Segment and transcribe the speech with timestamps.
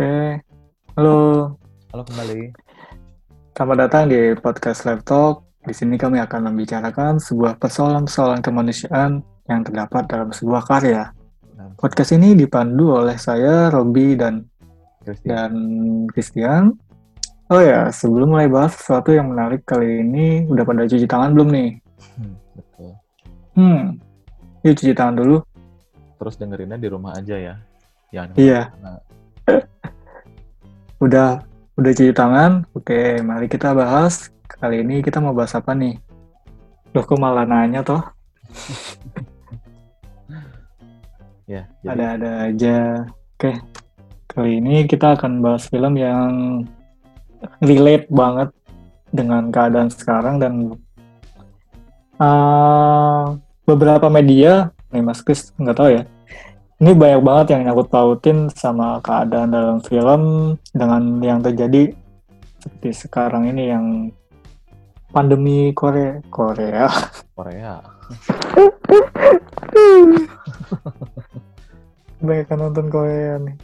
[0.00, 0.40] Oke,
[0.96, 1.52] halo.
[1.92, 2.56] Halo kembali.
[3.52, 5.44] Selamat datang di podcast Live Talk.
[5.60, 11.12] Di sini kami akan membicarakan sebuah persoalan-persoalan kemanusiaan yang terdapat dalam sebuah karya.
[11.76, 14.48] Podcast ini dipandu oleh saya, Robi, dan
[15.04, 15.28] Christian.
[15.28, 15.52] dan
[16.16, 16.62] Christian.
[17.52, 21.48] Oh ya, sebelum mulai bahas sesuatu yang menarik kali ini, udah pada cuci tangan belum
[21.52, 21.70] nih?
[22.16, 22.90] Hmm, betul.
[23.52, 24.00] Hmm,
[24.64, 25.44] yuk cuci tangan dulu.
[26.16, 27.54] Terus dengerinnya di rumah aja ya.
[28.08, 28.64] Jangan Iya.
[28.64, 29.00] ke mana-mana.
[31.00, 31.40] Udah,
[31.80, 32.68] udah cuci tangan.
[32.76, 34.28] Oke, mari kita bahas.
[34.44, 35.96] Kali ini kita mau bahas apa nih?
[36.92, 38.04] Loh, kok malah nanya toh?
[41.50, 42.78] Ya, jadi Ada-ada aja.
[43.34, 43.58] Oke,
[44.30, 46.62] kali ini kita akan bahas film yang
[47.58, 48.54] relate banget
[49.10, 50.78] dengan keadaan sekarang dan
[52.22, 53.34] uh,
[53.66, 56.06] beberapa media, nih Mas Kris nggak tahu ya.
[56.80, 61.92] Ini banyak banget yang nyangkut pautin sama keadaan dalam film dengan yang terjadi
[62.56, 63.84] seperti sekarang ini yang
[65.12, 66.88] pandemi Korea Korea.
[67.36, 67.84] Korea.
[72.24, 73.56] Banyak kan nonton Korea nih.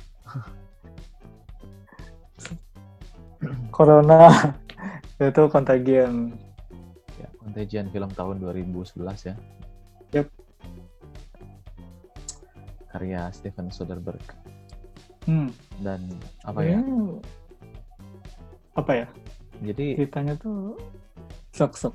[3.72, 4.28] Corona
[5.24, 6.36] itu kontagion.
[7.16, 9.34] Ya, Contagion film tahun 2011 ya.
[10.12, 10.28] Yap.
[12.96, 14.24] Karya Steven Soderbergh
[15.26, 15.52] Hmm.
[15.82, 16.00] dan
[16.42, 16.78] apa ya?
[16.78, 17.18] ini
[18.72, 19.06] Apa ya?
[19.60, 20.80] Jadi Ceritanya tuh
[21.50, 21.92] sok-sok.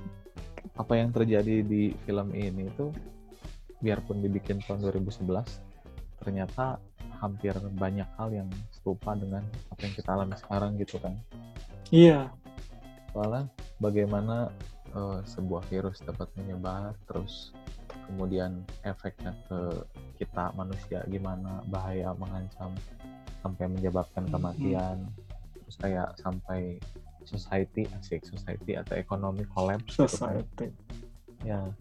[0.72, 2.90] apa yang terjadi di film ini itu
[3.80, 5.26] biarpun dibikin tahun 2011
[6.18, 6.78] ternyata
[7.18, 11.14] hampir banyak hal yang serupa dengan apa yang kita alami sekarang gitu kan.
[11.90, 12.30] Iya.
[13.12, 14.48] soalnya bagaimana
[14.90, 17.52] eh, sebuah virus dapat menyebar terus
[18.12, 19.88] kemudian efeknya ke
[20.20, 22.76] kita manusia gimana bahaya mengancam
[23.40, 25.08] sampai menyebabkan kematian
[25.56, 26.76] terus kayak sampai
[27.24, 30.44] society asik society atau ekonomi collapse gitu kan.
[30.44, 30.68] Society.
[31.42, 31.72] ya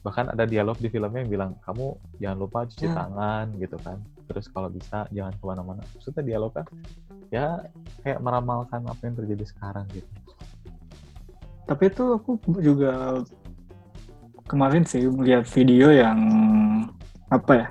[0.00, 2.96] bahkan ada dialog di filmnya yang bilang kamu jangan lupa cuci Ya.
[2.96, 6.64] tangan gitu kan terus kalau bisa jangan ke mana-mana maksudnya dialog kan
[7.28, 7.60] ya
[8.00, 10.08] kayak meramalkan apa yang terjadi sekarang gitu
[11.64, 13.22] Tapi itu aku juga
[14.50, 16.18] kemarin sih melihat video yang
[17.30, 17.66] apa ya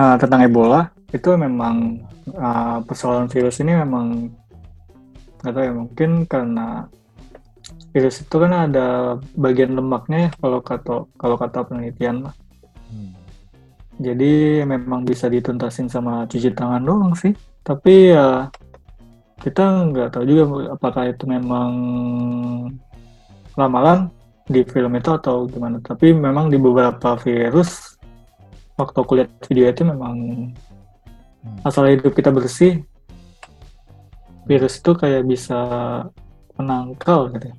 [0.00, 2.00] ah, tentang Ebola itu memang
[2.40, 4.32] ah, persoalan virus ini memang
[5.44, 6.88] nggak tahu ya mungkin karena
[7.92, 12.34] virus itu kan ada bagian lemaknya ya kalau kata kalau kata penelitian mah.
[12.88, 13.12] Hmm.
[14.00, 17.36] Jadi memang bisa dituntasin sama cuci tangan doang sih.
[17.60, 18.48] Tapi ya
[19.44, 21.70] kita nggak tahu juga apakah itu memang
[23.52, 24.08] ramalan
[24.48, 25.78] di film itu atau gimana.
[25.82, 27.98] Tapi memang di beberapa virus
[28.78, 30.14] waktu aku lihat video itu memang
[31.42, 31.58] Hmm.
[31.66, 32.86] asal hidup kita bersih,
[34.46, 35.58] virus itu kayak bisa
[36.54, 37.50] menangkal gitu.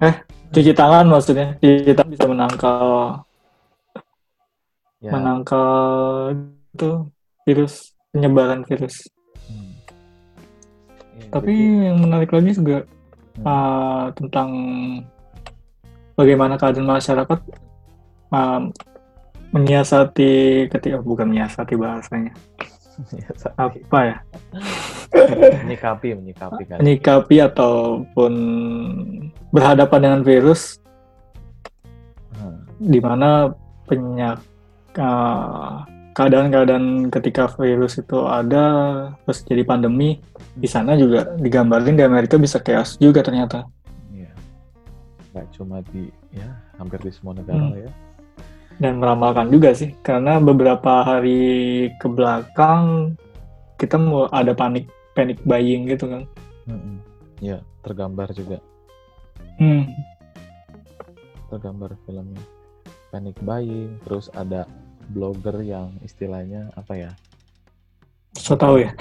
[0.00, 0.16] Eh,
[0.48, 1.60] cuci tangan maksudnya.
[1.60, 2.84] Cuci tangan bisa menangkal
[5.00, 5.72] ya menangkal
[6.72, 6.90] itu
[7.44, 9.04] virus penyebaran virus.
[9.48, 9.72] hmm.
[11.20, 11.52] Ya, Tapi
[11.84, 12.88] yang menarik lagi juga
[13.36, 14.50] hmm, uh, tentang
[16.18, 17.40] bagaimana keadaan masyarakat
[18.34, 18.60] uh,
[19.50, 22.34] menyiasati ketika bukan menyiasati bahasanya.
[23.16, 24.16] Ya, tapi apa ya?
[25.64, 26.84] Menyikapi menyikapi kan.
[26.84, 28.32] Menyikapi ataupun
[29.48, 30.80] berhadapan dengan virus
[32.40, 32.64] Hmm.
[32.80, 33.52] di mana
[33.84, 34.40] penyak
[34.96, 38.64] uh, keadaan-keadaan ketika virus itu ada
[39.24, 40.18] terus jadi pandemi
[40.58, 43.64] di sana juga digambarin di Amerika bisa chaos juga ternyata
[44.10, 44.30] Iya.
[45.32, 47.78] nggak cuma di ya hampir di semua negara Hmm.
[47.86, 47.90] ya
[48.80, 51.40] dan meramalkan juga sih karena beberapa hari
[52.00, 53.12] ke belakang
[53.76, 56.22] kita mau ada panik panic buying gitu kan
[56.64, 56.96] Mm-mm.
[57.44, 58.56] ya tergambar juga
[59.60, 59.84] hmm.
[61.50, 62.42] tergambar filmnya
[63.10, 64.64] panic buying terus ada
[65.10, 67.10] blogger yang istilahnya apa ya?
[68.38, 68.94] So tau ya?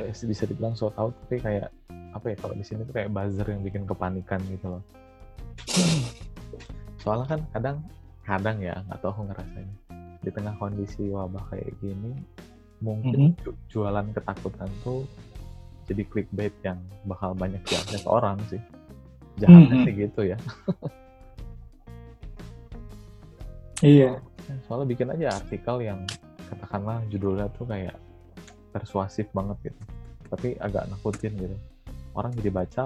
[0.00, 1.68] Eh, bisa dibilang so tau tapi kayak
[2.16, 4.82] apa ya kalau di sini tuh kayak buzzer yang bikin kepanikan gitu loh.
[7.00, 7.76] Soalnya kan kadang
[8.24, 9.68] kadang ya nggak tahu aku ngerasain
[10.22, 12.14] di tengah kondisi wabah kayak gini
[12.78, 15.02] mungkin ju- jualan ketakutan tuh
[15.90, 18.62] jadi clickbait yang bakal banyak diakses orang sih.
[19.42, 19.84] Jahatnya Mhm.
[19.84, 20.38] sih gitu ya.
[23.82, 24.22] Iya
[24.66, 26.00] soalnya bikin aja artikel yang
[26.50, 27.96] katakanlah judulnya tuh kayak
[28.74, 29.82] persuasif banget gitu
[30.28, 31.56] tapi agak nakutin gitu
[32.16, 32.84] orang jadi baca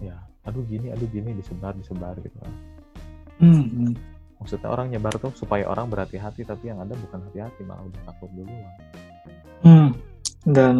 [0.00, 2.52] ya aduh gini aduh gini disebar disebar gitu kan
[3.44, 3.92] hmm.
[4.40, 8.30] maksudnya orang nyebar tuh supaya orang berhati-hati tapi yang ada bukan hati-hati malah udah takut
[8.32, 8.72] duluan
[9.62, 9.90] Hmm.
[10.46, 10.76] Dan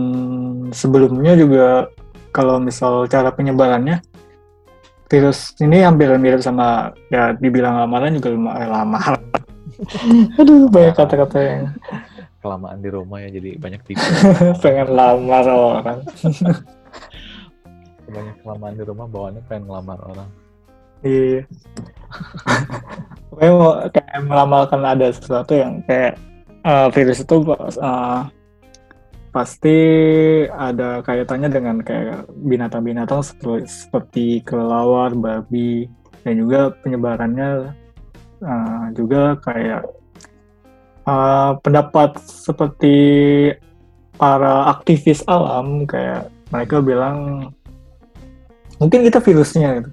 [0.70, 1.90] sebelumnya juga
[2.30, 3.98] kalau misal cara penyebarannya
[5.08, 8.28] virus ini hampir mirip sama ya dibilang lamaran juga
[8.68, 9.00] lama.
[10.40, 11.62] Aduh banyak kata-kata yang
[12.38, 14.02] kelamaan di rumah ya jadi banyak tipe
[14.62, 15.98] pengen lamar orang.
[18.08, 20.30] banyak kelamaan di rumah bawaannya pengen ngelamar orang
[21.06, 21.46] Iya.
[23.30, 26.18] Pokoknya mau kayak meramalkan ada sesuatu yang kayak
[26.66, 28.26] uh, virus itu uh,
[29.30, 29.78] pasti
[30.50, 35.86] ada kaitannya dengan kayak binatang-binatang seperti, seperti kelelawar, babi,
[36.26, 37.70] dan juga penyebarannya
[38.42, 39.82] uh, juga kayak
[41.06, 42.96] uh, pendapat seperti
[44.18, 47.50] para aktivis alam kayak mereka bilang
[48.82, 49.90] mungkin kita virusnya gitu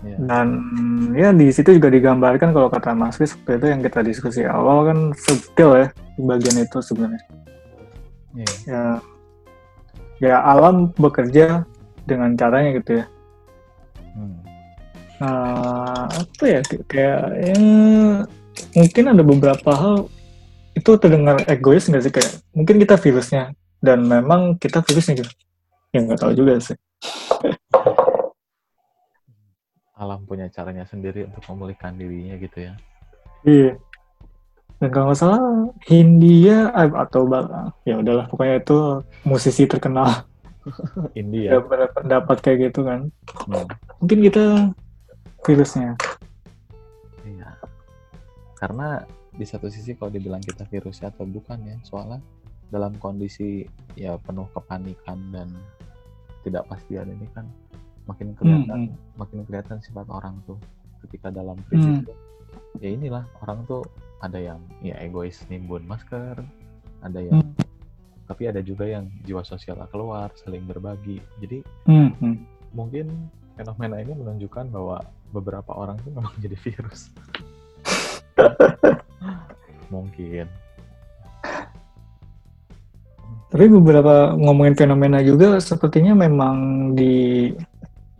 [0.00, 0.16] Yeah.
[0.16, 0.48] Dan
[1.12, 4.88] ya di situ juga digambarkan kalau kata Mas Kris seperti itu yang kita diskusi awal
[4.88, 5.86] kan subtil ya
[6.16, 7.24] di bagian itu sebenarnya.
[8.32, 8.54] Yeah.
[8.64, 8.84] Ya,
[10.24, 11.68] ya alam bekerja
[12.08, 13.06] dengan caranya gitu ya.
[15.20, 17.56] Nah, apa ya kayak ya,
[18.72, 19.96] mungkin ada beberapa hal
[20.72, 23.52] itu terdengar egois nggak sih kayak mungkin kita virusnya
[23.84, 25.32] dan memang kita virusnya gitu.
[25.92, 26.78] Ya nggak tahu juga sih
[30.00, 32.72] alam punya caranya sendiri untuk memulihkan dirinya gitu ya.
[33.44, 33.76] Iya.
[34.80, 35.40] Dan kalau nggak salah
[35.84, 37.28] Hindia eh, atau
[37.84, 40.24] ya udahlah pokoknya itu musisi terkenal.
[41.20, 41.56] India.
[41.56, 41.60] Ya,
[41.92, 43.12] pendapat kayak gitu kan.
[43.44, 43.68] Hmm.
[44.00, 44.44] Mungkin kita
[45.44, 45.96] virusnya.
[47.24, 47.50] Iya.
[48.56, 52.20] Karena di satu sisi kalau dibilang kita virusnya atau bukan ya, soalnya
[52.70, 53.66] dalam kondisi
[53.98, 55.50] ya penuh kepanikan dan
[56.46, 57.44] tidak pastian ini kan
[58.06, 59.18] makin kelihatan hmm.
[59.18, 60.56] makin kelihatan sifat orang tuh
[61.06, 62.06] ketika dalam krisis hmm.
[62.06, 62.18] tuh
[62.78, 63.82] ya inilah orang tuh
[64.22, 66.38] ada yang ya egois nimbun masker
[67.02, 67.54] ada yang hmm.
[68.30, 72.10] tapi ada juga yang jiwa sosial keluar saling berbagi jadi hmm.
[72.22, 72.36] hmm.
[72.72, 73.06] mungkin
[73.58, 77.10] fenomena ini menunjukkan bahwa beberapa orang tuh memang jadi virus.
[79.90, 80.46] Mungkin.
[83.50, 86.54] Tapi beberapa ngomongin fenomena juga sepertinya memang
[86.94, 87.50] di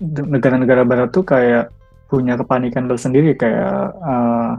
[0.03, 1.71] negara-negara barat tuh kayak
[2.11, 3.39] punya kepanikan tersendiri.
[3.39, 4.59] Kayak uh,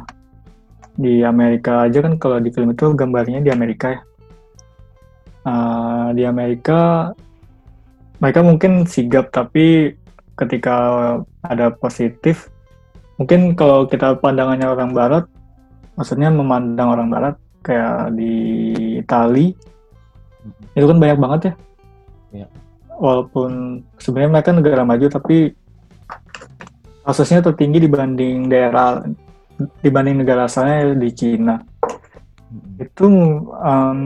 [0.95, 4.01] di Amerika aja kan kalau di film itu gambarnya di Amerika ya.
[5.41, 7.11] Uh, di Amerika
[8.21, 9.97] mereka mungkin sigap tapi
[10.41, 10.75] ketika
[11.45, 12.49] ada positif
[13.21, 15.25] mungkin kalau kita pandangannya orang barat
[15.93, 18.33] maksudnya memandang orang barat kayak di
[19.05, 19.53] Itali
[20.73, 21.53] itu kan banyak banget ya.
[22.41, 22.47] ya
[22.97, 25.53] walaupun sebenarnya mereka negara maju tapi
[27.01, 29.01] kasusnya tertinggi dibanding daerah
[29.81, 31.57] dibanding negara asalnya di Cina.
[32.77, 33.05] Itu
[33.49, 34.01] um,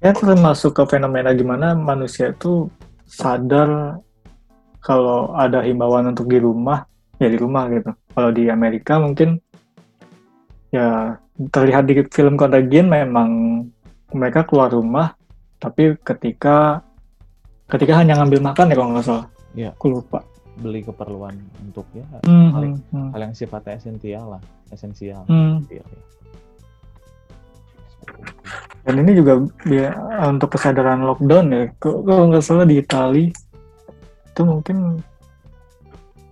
[0.00, 2.68] ya termasuk ke fenomena gimana manusia itu
[3.08, 4.00] sadar
[4.84, 6.84] kalau ada himbauan untuk di rumah
[7.16, 9.40] ya di rumah gitu kalau di Amerika mungkin
[10.68, 11.16] ya
[11.48, 13.30] terlihat di film Contagion memang
[14.12, 15.16] mereka keluar rumah
[15.56, 16.84] tapi ketika
[17.72, 19.26] ketika hanya ngambil makan ya kalau nggak salah
[19.56, 20.20] ya aku lupa
[20.60, 21.34] beli keperluan
[21.64, 23.10] untuk ya hmm, hal, yang, hmm.
[23.16, 25.64] hal yang sifatnya esensial lah esensial hmm.
[25.72, 25.82] ya.
[28.84, 29.96] dan ini juga ya,
[30.28, 33.32] untuk kesadaran lockdown ya kalau nggak salah di Itali
[34.34, 34.98] itu mungkin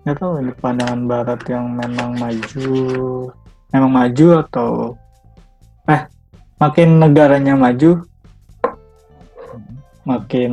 [0.03, 2.75] nggak tahu ini pandangan Barat yang memang maju
[3.71, 4.71] memang maju atau
[5.87, 6.03] eh
[6.59, 8.03] makin negaranya maju
[10.03, 10.53] makin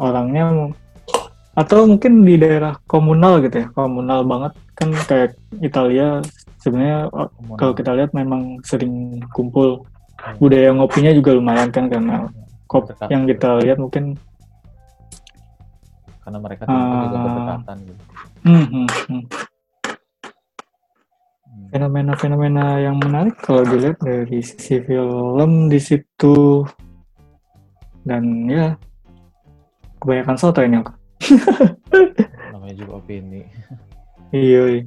[0.00, 0.72] orangnya
[1.52, 4.52] atau mungkin di daerah komunal gitu ya komunal banget.
[4.74, 6.24] Kan kayak Italia
[6.58, 7.12] sebenarnya
[7.60, 9.84] kalau kita lihat memang sering kumpul.
[10.14, 10.40] Hmm.
[10.40, 12.32] budaya ngopinya juga lumayan kan karena
[12.64, 14.16] kop yang kita lihat mungkin
[16.24, 17.22] karena mereka uh, juga ah.
[17.22, 18.02] berdekatan gitu.
[18.44, 19.22] Hmm, hmm, hmm.
[21.70, 26.64] Fenomena-fenomena yang menarik kalau dilihat dari sisi film di situ
[28.04, 28.76] dan ya
[30.04, 30.92] kebanyakan soto ini aku
[32.52, 33.48] namanya juga opini
[34.28, 34.82] iya, iya.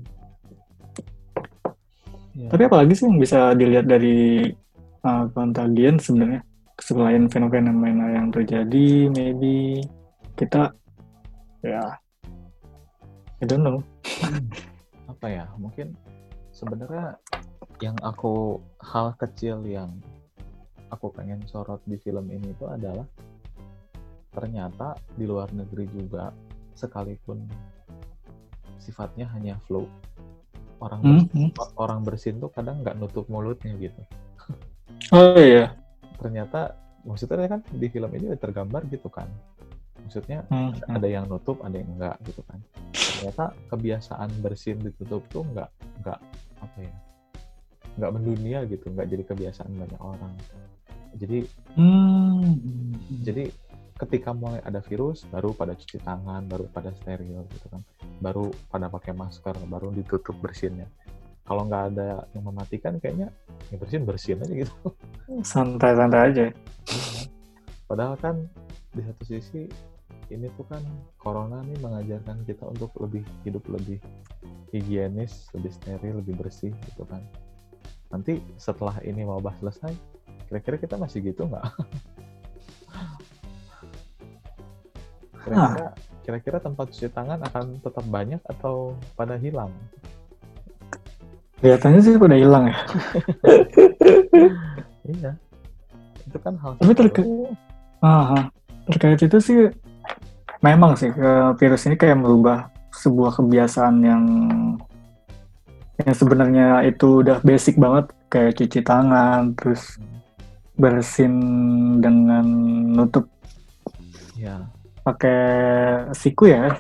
[2.37, 2.47] Ya.
[2.53, 4.45] tapi apalagi sih yang bisa dilihat dari
[5.01, 6.45] uh, kontagian sebenarnya
[6.77, 9.81] selain fenomena yang terjadi maybe
[10.37, 10.69] kita
[11.65, 11.83] ya.
[13.41, 13.81] I don't know.
[15.11, 15.95] Apa ya mungkin
[16.51, 17.17] sebenarnya
[17.77, 20.01] yang aku hal kecil yang
[20.89, 23.05] aku pengen sorot di film ini itu adalah
[24.33, 26.33] ternyata di luar negeri juga
[26.73, 27.45] sekalipun
[28.81, 29.85] sifatnya hanya flow
[30.81, 31.51] orang hmm, bersin, hmm.
[31.77, 34.01] orang bersin tuh kadang nggak nutup mulutnya gitu.
[35.13, 35.73] Oh iya.
[36.21, 39.29] Ternyata maksudnya kan di film ini tergambar gitu kan
[40.07, 42.59] maksudnya Hmm, ada- ada yang nutup ada yang enggak gitu kan.
[42.95, 45.67] Ternyata kebiasaan bersin ditutup tuh enggak
[45.99, 46.19] enggak
[46.57, 46.93] apa ya
[47.99, 50.33] enggak mendunia gitu enggak jadi kebiasaan banyak orang.
[51.19, 51.37] Jadi
[51.75, 52.55] Hmm.
[53.19, 53.51] jadi
[53.97, 57.83] ketika mulai ada virus baru pada cuci tangan baru pada steril gitu kan.
[58.23, 60.87] Baru pada pakai masker baru ditutup bersinnya.
[61.43, 63.27] Kalau nggak ada yang mematikan kayaknya
[63.67, 64.75] ya bersin bersin aja gitu.
[65.43, 66.45] Santai-santai aja.
[67.87, 68.35] padahal kan
[68.91, 69.63] di satu sisi
[70.27, 70.83] ini tuh kan
[71.15, 73.99] corona nih mengajarkan kita untuk lebih hidup lebih
[74.71, 77.23] higienis lebih steril lebih bersih gitu kan
[78.11, 79.95] nanti setelah ini wabah selesai
[80.47, 81.63] kira-kira kita masih gitu nggak
[85.43, 85.87] kira-kira
[86.27, 89.71] kira-kira tempat cuci tangan akan tetap banyak atau pada hilang
[91.57, 92.77] Kelihatannya sih udah hilang ya.
[95.09, 95.31] iya
[96.21, 97.49] itu kan hal Tapi terke- baru.
[98.05, 98.39] Aha.
[98.85, 99.57] Terkait itu sih
[100.61, 104.23] memang sih ke virus ini kayak merubah sebuah kebiasaan yang
[105.97, 109.97] yang sebenarnya itu udah basic banget kayak cuci tangan terus
[110.77, 111.33] bersin
[112.01, 112.45] dengan
[112.93, 113.25] nutup
[114.37, 114.69] ya
[115.01, 115.41] pakai
[116.13, 116.77] siku ya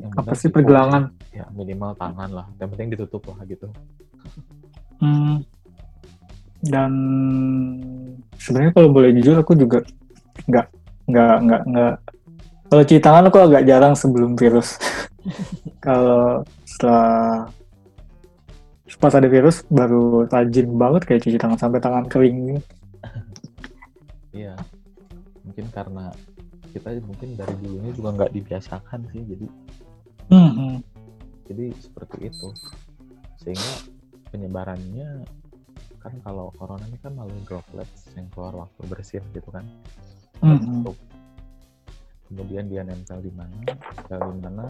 [0.00, 0.60] yang apa sih siku.
[0.60, 3.68] pergelangan ya minimal tangan lah yang penting ditutup lah gitu
[5.04, 5.42] Hmm.
[6.64, 6.92] Dan
[8.40, 9.84] sebenarnya kalau boleh jujur aku juga
[10.48, 10.66] nggak
[11.12, 11.94] nggak nggak nggak
[12.70, 14.76] kalau cuci tangan aku agak jarang sebelum virus.
[15.84, 17.48] kalau setelah
[18.94, 22.56] pas ada virus baru rajin banget kayak cuci tangan sampai tangan kering.
[24.32, 24.56] Iya,
[25.44, 26.08] mungkin karena
[26.72, 29.46] kita mungkin dari dulunya juga nggak dibiasakan sih, jadi
[30.32, 30.80] Hmm.
[31.44, 32.48] jadi seperti itu.
[33.44, 33.72] Sehingga
[34.32, 35.28] penyebarannya
[36.00, 39.68] kan kalau corona ini kan melalui droplets yang keluar waktu bersin gitu kan.
[40.40, 40.60] Hmm.
[40.60, 40.96] Tertutup.
[42.28, 43.52] Kemudian dia nempel di mana,
[44.08, 44.66] nempel di mana,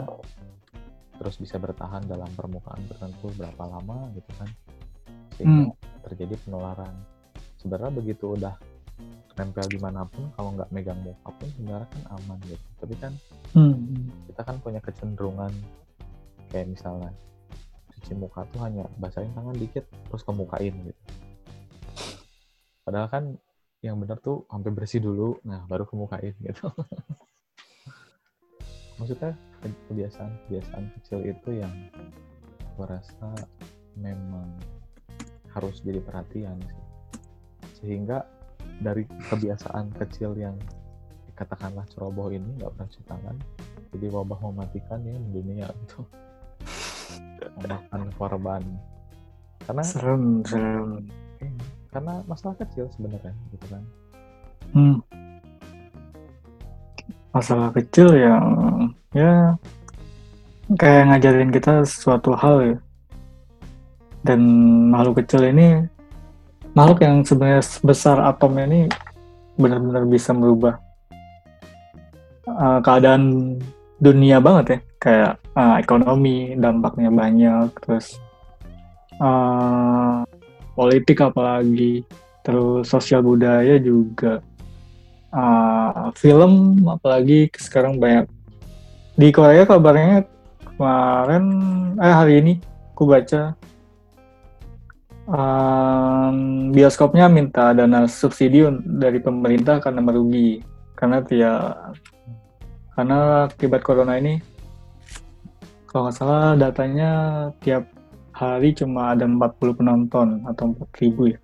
[1.16, 4.48] terus bisa bertahan dalam permukaan tertentu berapa lama gitu kan.
[5.38, 5.70] Sehingga
[6.04, 6.94] terjadi penularan.
[7.58, 8.54] Sebenarnya begitu udah
[9.34, 13.12] nempel di mana pun kalau nggak megang muka pun sebenarnya kan aman gitu tapi kan
[13.54, 14.10] Hmm.
[14.26, 15.50] kita kan punya kecenderungan
[16.50, 17.10] kayak misalnya
[17.94, 21.02] cuci muka tuh hanya basahin tangan dikit terus kemukain gitu
[22.82, 23.24] padahal kan
[23.78, 26.66] yang benar tuh sampai bersih dulu nah baru kemukain gitu
[28.96, 31.72] maksudnya ke- kebiasaan-kebiasaan kecil itu yang
[32.74, 33.28] gue rasa
[33.94, 34.50] memang
[35.50, 36.80] harus jadi perhatian sih
[37.78, 38.26] sehingga
[38.80, 40.58] dari kebiasaan kecil yang
[41.34, 43.36] katakanlah ceroboh ini nggak pernah cuci tangan
[43.92, 46.02] jadi wabah mematikan ya dunia gitu
[47.56, 48.62] memakan korban
[49.64, 51.06] karena Serem, serem.
[51.38, 51.52] eh,
[51.88, 53.84] karena masalah kecil sebenarnya gitu kan
[54.74, 54.98] Hmm.
[57.34, 58.46] Masalah kecil yang
[59.10, 59.58] ya
[60.78, 62.76] kayak ngajarin kita suatu hal ya.
[64.22, 64.40] Dan
[64.94, 65.82] makhluk kecil ini
[66.78, 68.86] makhluk yang sebenarnya sebesar atom ini
[69.58, 70.78] benar-benar bisa merubah
[72.46, 73.58] uh, keadaan
[73.98, 74.78] dunia banget ya.
[75.02, 78.16] Kayak uh, ekonomi dampaknya banyak, terus
[79.18, 80.22] uh,
[80.78, 82.06] politik apalagi,
[82.40, 84.40] terus sosial budaya juga
[85.34, 88.30] uh, film apalagi sekarang banyak.
[89.18, 90.26] Di Korea kabarnya
[90.74, 91.44] kemarin
[91.98, 92.52] eh hari ini
[92.94, 93.54] aku baca
[95.26, 100.62] um, bioskopnya minta dana subsidi dari pemerintah karena merugi.
[100.94, 101.52] Karena dia
[102.94, 104.38] karena akibat corona ini
[105.90, 107.10] kalau nggak salah datanya
[107.62, 107.86] tiap
[108.34, 111.38] hari cuma ada 40 penonton atau 4000 ya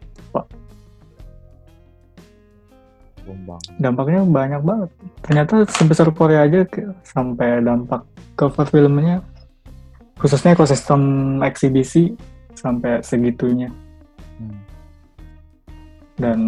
[3.30, 4.90] tumbang dampaknya banyak banget.
[5.22, 8.02] Ternyata sebesar Korea aja ke- sampai dampak
[8.34, 9.22] cover filmnya,
[10.18, 12.18] khususnya ekosistem eksibisi
[12.58, 13.70] sampai segitunya.
[14.42, 14.58] Hmm.
[16.18, 16.40] Dan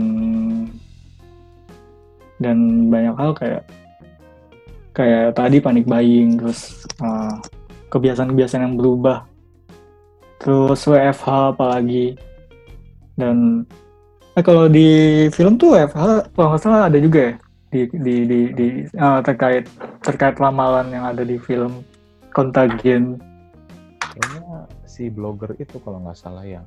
[2.42, 2.58] dan
[2.90, 3.62] banyak hal kayak
[4.92, 7.38] kayak tadi panik buying, terus uh,
[7.88, 9.24] kebiasaan-kebiasaan yang berubah,
[10.42, 12.18] terus WFH apalagi,
[13.16, 13.64] dan
[14.36, 14.88] eh, kalau di
[15.32, 17.34] film tuh WFH kalau nggak salah ada juga ya?
[17.72, 18.66] Di di di, di
[19.00, 19.64] uh, terkait
[20.04, 21.84] terkait ramalan yang ada di film
[22.32, 23.20] Contagion.
[24.12, 26.64] kayaknya si blogger itu kalau nggak salah yang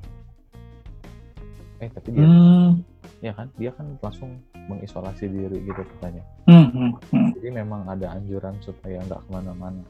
[1.78, 2.82] eh tapi dia Hmm,
[3.22, 3.46] ya kan?
[3.54, 6.24] Dia kan langsung mengisolasi diri gitu katanya.
[6.50, 9.84] Hmm, hmm, hmm, jadi memang ada anjuran supaya nggak ke mana-mana.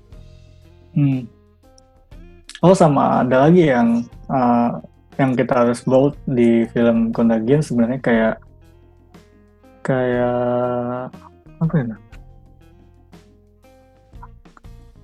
[0.92, 1.24] Hmm.
[2.64, 4.80] Oh sama ada lagi yang uh,
[5.16, 8.34] yang kita harus baut di film Contagion sebenarnya kayak
[9.80, 11.08] kayak
[11.56, 11.96] apa ya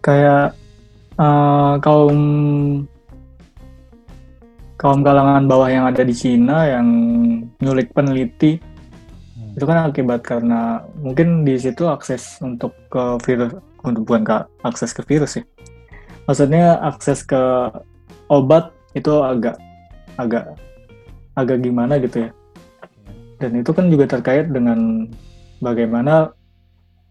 [0.03, 0.47] kayak
[1.17, 2.19] uh, kaum
[4.77, 6.87] kaum kalangan bawah yang ada di Cina yang
[7.63, 9.57] nyulik peneliti hmm.
[9.57, 13.55] itu kan akibat karena mungkin di situ akses untuk ke virus
[13.87, 15.45] untuk bukan ke akses ke virus sih
[16.27, 17.71] maksudnya akses ke
[18.27, 19.57] obat itu agak
[20.23, 20.45] agak
[21.35, 22.31] agak gimana gitu ya.
[23.41, 25.11] Dan itu kan juga terkait dengan
[25.59, 26.31] bagaimana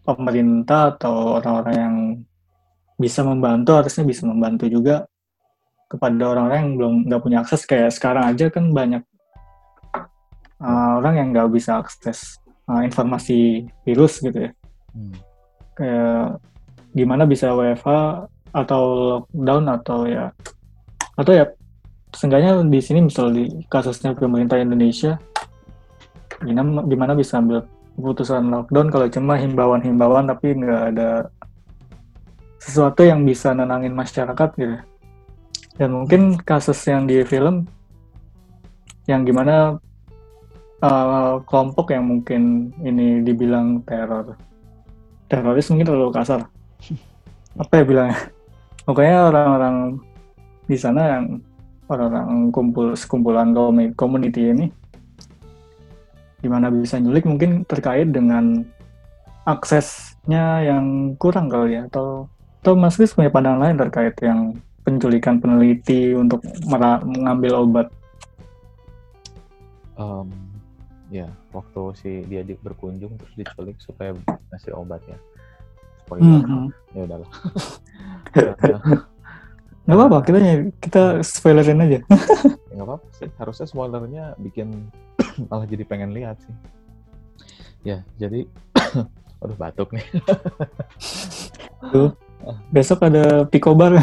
[0.07, 1.95] pemerintah atau orang-orang yang
[2.95, 5.09] bisa membantu harusnya bisa membantu juga
[5.91, 7.67] kepada orang-orang yang belum nggak punya akses.
[7.67, 9.03] Kayak sekarang aja kan banyak
[10.63, 12.39] uh, orang yang nggak bisa akses
[12.69, 14.51] uh, informasi virus gitu ya.
[14.91, 15.15] Hmm.
[15.71, 16.43] kayak
[16.91, 17.89] gimana bisa WFH
[18.51, 18.83] atau
[19.31, 20.35] lockdown atau ya
[21.15, 21.47] atau ya
[22.11, 25.15] seenggaknya di sini misal di kasusnya pemerintah Indonesia
[26.41, 27.63] gimana gimana bisa ambil
[27.95, 31.29] keputusan lockdown kalau cuma himbauan-himbauan tapi nggak ada
[32.61, 34.77] sesuatu yang bisa nenangin masyarakat gitu?
[35.81, 37.65] Dan mungkin kasus yang di film
[39.09, 39.81] yang gimana
[40.85, 44.37] uh, kelompok yang mungkin ini dibilang teror.
[45.25, 46.45] Teroris mungkin terlalu kasar.
[47.61, 48.19] Apa ya bilangnya?
[48.85, 49.75] Pokoknya orang-orang
[50.69, 51.25] di sana yang
[51.91, 53.51] orang-orang kumpul sekumpulan
[53.99, 54.67] community ini
[56.41, 58.65] gimana bisa nyulik mungkin terkait dengan
[59.45, 62.25] aksesnya yang kurang kali ya atau
[62.61, 64.53] atau Mas Kris punya pandangan lain terkait yang
[64.85, 67.87] penculikan peneliti untuk mengambil obat?
[69.97, 70.29] Um,
[71.09, 74.13] ya, waktu si dia di, berkunjung terus diculik supaya
[74.53, 75.17] ngasih obat ya.
[76.05, 76.65] Spoiler, mm -hmm.
[76.93, 77.29] ya udahlah.
[79.89, 80.37] Gak apa-apa, kita
[80.77, 81.99] kita spoilerin aja.
[82.69, 84.89] ya, gak apa-apa sih, harusnya spoilernya bikin
[85.49, 86.55] malah jadi pengen lihat sih.
[87.81, 88.45] Ya, jadi,
[89.41, 90.05] aduh batuk nih.
[91.89, 92.13] Tuh,
[92.69, 93.97] Besok ada pikobar.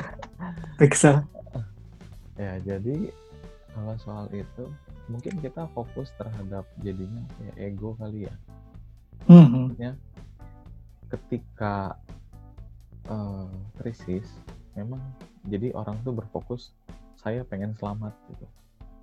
[0.78, 1.26] Periksa.
[2.40, 3.12] Ya, jadi
[3.74, 4.64] kalau soal itu
[5.10, 8.34] mungkin kita fokus terhadap jadinya kayak ego kali ya.
[9.28, 9.46] Mm
[9.76, 9.94] -hmm.
[11.10, 11.98] ketika
[13.10, 14.24] uh, krisis
[14.78, 15.00] memang
[15.48, 16.74] jadi orang tuh berfokus
[17.18, 18.46] saya pengen selamat gitu.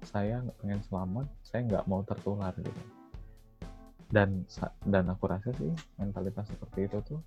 [0.05, 2.83] Saya pengen selamat, saya nggak mau tertular gitu.
[4.07, 4.47] Dan
[4.87, 7.19] dan aku rasa sih mentalitas seperti itu tuh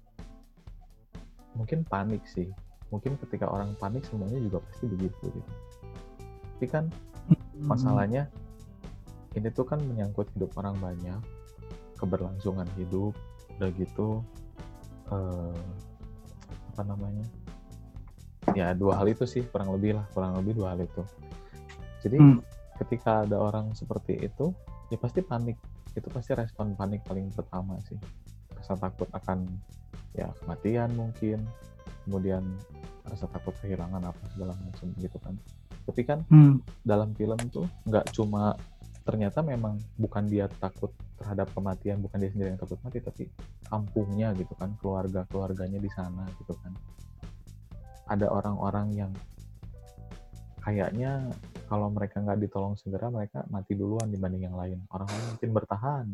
[1.55, 2.47] mungkin panik sih
[2.91, 5.51] mungkin ketika orang panik semuanya juga pasti begitu gitu
[6.59, 6.85] tapi kan
[7.31, 7.67] hmm.
[7.67, 8.27] masalahnya
[9.39, 11.21] ini tuh kan menyangkut hidup orang banyak
[11.99, 13.15] keberlangsungan hidup
[13.59, 14.25] udah gitu
[15.11, 15.63] eh,
[16.75, 17.27] apa namanya
[18.57, 21.03] ya dua hal itu sih kurang lebih lah kurang lebih dua hal itu.
[22.01, 22.39] Jadi hmm.
[22.85, 24.55] ketika ada orang seperti itu
[24.89, 25.57] ya pasti panik.
[25.93, 27.99] Itu pasti respon panik paling pertama sih.
[28.57, 29.47] Rasa takut akan
[30.17, 31.47] ya kematian mungkin
[32.07, 32.43] kemudian
[33.07, 35.35] rasa takut kehilangan apa segala macam gitu kan.
[35.87, 36.63] Tapi kan hmm.
[36.87, 38.55] dalam film tuh nggak cuma
[39.05, 43.27] ternyata memang bukan dia takut terhadap kematian bukan dia sendiri yang takut mati tapi
[43.67, 46.73] kampungnya gitu kan keluarga keluarganya di sana gitu kan
[48.11, 49.13] ada orang-orang yang
[50.67, 51.31] kayaknya
[51.71, 54.83] kalau mereka nggak ditolong segera mereka mati duluan dibanding yang lain.
[54.91, 56.07] Orang-orang mungkin bertahan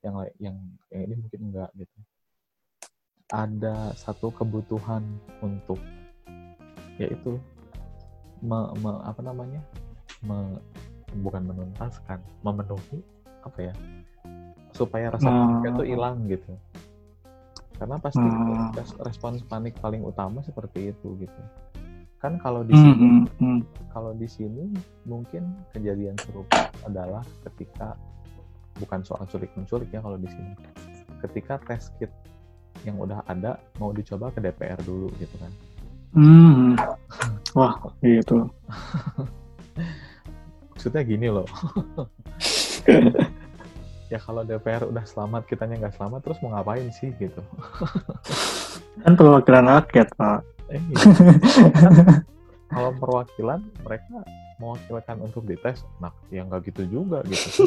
[0.00, 0.56] yang yang
[0.88, 1.98] yang ini mungkin enggak gitu.
[3.28, 5.04] Ada satu kebutuhan
[5.44, 5.76] untuk
[6.96, 7.36] yaitu
[8.40, 9.60] me, me, apa namanya?
[10.24, 10.56] Me,
[11.20, 13.04] bukan menuntaskan memenuhi
[13.44, 13.74] apa ya?
[14.72, 16.56] Supaya rasa panik itu hilang gitu
[17.84, 18.72] karena pasti hmm.
[19.04, 21.40] respons panik paling utama seperti itu gitu
[22.16, 23.60] kan kalau di sini hmm, hmm,
[23.92, 24.72] kalau di sini
[25.04, 27.92] mungkin kejadian serupa adalah ketika
[28.80, 30.56] bukan soal culik menculik ya kalau di sini
[31.20, 32.08] ketika tes kit
[32.88, 35.52] yang udah ada mau dicoba ke DPR dulu gitu kan.
[36.14, 36.76] Hmm.
[37.56, 38.48] Wah, gitu.
[40.76, 41.48] Maksudnya gini loh.
[44.14, 47.42] ya kalau DPR udah selamat, kitanya nggak selamat, terus mau ngapain sih gitu?
[49.02, 50.40] kan perwakilan rakyat, Pak.
[50.70, 50.94] Eh, iya.
[50.94, 51.92] kan,
[52.78, 54.22] kalau perwakilan, mereka
[54.62, 57.66] mewakilkan untuk dites, nah ya nggak gitu juga gitu.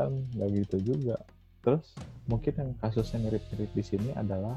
[0.00, 1.20] kan nggak gitu juga
[1.66, 1.82] Terus
[2.30, 4.54] mungkin yang kasusnya mirip-mirip di sini adalah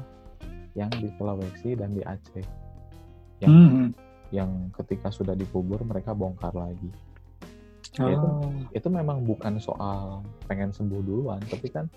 [0.78, 2.46] yang di Sulawesi dan di Aceh.
[3.42, 3.88] Yang mm -hmm.
[4.30, 6.86] yang ketika sudah dikubur mereka bongkar lagi.
[7.98, 8.06] Oh.
[8.06, 8.28] Itu
[8.70, 11.90] itu memang bukan soal pengen sembuh duluan, tapi kan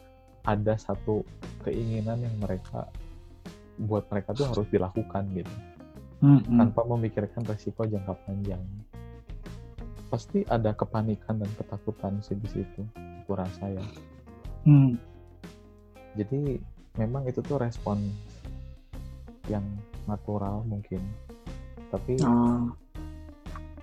[0.44, 1.22] ada satu
[1.62, 2.90] keinginan yang mereka
[3.78, 5.54] buat mereka tuh harus dilakukan gitu.
[6.24, 6.58] Mm -hmm.
[6.58, 8.64] Tanpa memikirkan resiko jangka panjang.
[10.10, 12.86] pasti ada kepanikan dan ketakutan sih di situ
[13.26, 13.82] aku rasa ya
[14.62, 14.94] Hmm.
[16.14, 16.62] jadi
[16.94, 17.98] memang itu tuh respon
[19.50, 19.66] yang
[20.06, 21.02] natural mungkin
[21.90, 22.70] tapi Ah.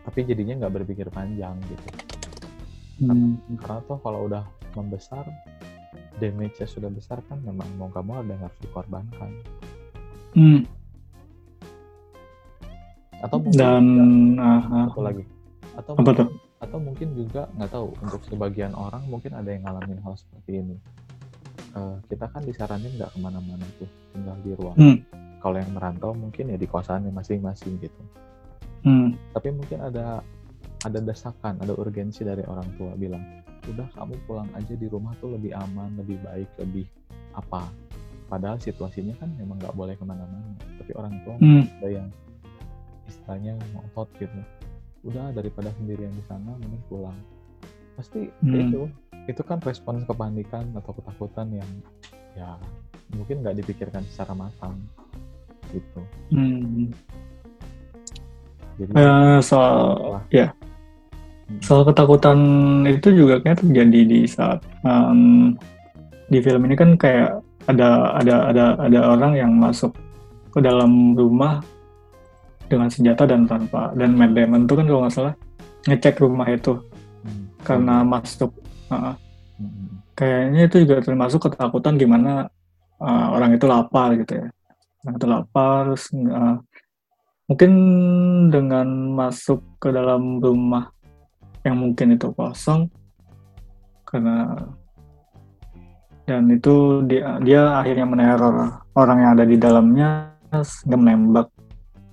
[0.01, 1.89] Tapi jadinya nggak berpikir panjang gitu
[3.01, 3.41] Hmm.
[3.57, 5.25] karena tuh kalau udah membesar
[6.17, 9.31] damage-nya sudah besar kan memang mau nggak mau ada yang harus dikorbankan
[10.31, 10.61] Hmm.
[13.21, 13.85] atau mungkin Dan
[14.31, 15.25] juga- satu lagi
[15.73, 16.29] atau Apa mungkin, tuh?
[16.61, 20.77] atau mungkin juga nggak tahu untuk sebagian orang mungkin ada yang ngalamin hal seperti ini
[21.71, 25.07] Eh, kita kan disaranin nggak ke mana-mana tuh tinggal di rumah Hmm.
[25.39, 28.03] kalau yang merantau mungkin ya di kosannya masing-masing gitu
[28.81, 29.13] Hmm.
[29.33, 30.25] tapi mungkin ada
[30.81, 33.21] ada desakan ada urgensi dari orang tua bilang
[33.69, 36.89] udah kamu pulang aja di rumah tuh lebih aman lebih baik lebih
[37.37, 37.69] apa
[38.27, 41.65] padahal situasinya kan memang nggak boleh ke mana-mana tapi orang tua Hmm.
[41.79, 42.09] ada yang
[43.05, 44.41] istilahnya ngotot gitu
[45.05, 47.17] udah daripada sendirian di sana mending pulang
[47.97, 48.57] pasti Hmm.
[48.57, 48.81] itu
[49.29, 51.71] itu kan respon kepanikan atau ketakutan yang
[52.33, 52.57] ya
[53.13, 54.79] mungkin nggak dipikirkan secara matang
[55.71, 56.01] gitu
[56.33, 56.89] Hmm.
[58.81, 59.77] Jadi Eh, soal
[60.17, 60.23] Wah.
[60.33, 60.49] ya.
[61.51, 61.61] Hmm.
[61.61, 62.39] soal ketakutan
[62.87, 65.53] itu juga kayak terjadi di saat em,
[66.31, 69.91] di film ini kan kayak ada ada ada ada orang yang masuk
[70.55, 71.59] ke dalam rumah
[72.71, 75.35] dengan senjata dan tanpa dan Matt Damon tuh kan kalau nggak salah
[75.91, 76.79] ngecek rumah itu
[77.27, 78.55] hmm, karena masuk
[78.95, 79.19] uh,
[79.59, 82.47] hmm, kayaknya itu juga termasuk ketakutan gimana
[83.01, 84.47] uh, orang itu lapar gitu ya.
[85.03, 86.57] Orang itu lapar terus uh,
[87.51, 87.73] mungkin
[88.55, 88.87] dengan
[89.19, 90.95] masuk ke dalam rumah
[91.67, 92.87] yang mungkin itu kosong
[94.07, 94.55] karena
[96.31, 100.31] dan itu dia dia akhirnya meneror orang yang ada di dalamnya
[100.63, 101.51] sehingga menembak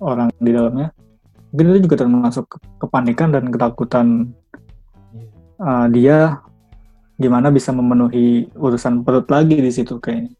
[0.02, 0.90] orang di dalamnya
[1.54, 4.34] mungkin itu juga termasuk ke- kepanikan dan ketakutan
[5.58, 5.62] Iya.
[5.62, 6.18] uh, dia
[7.18, 10.30] gimana bisa memenuhi urusan perut lagi di situ kayaknya.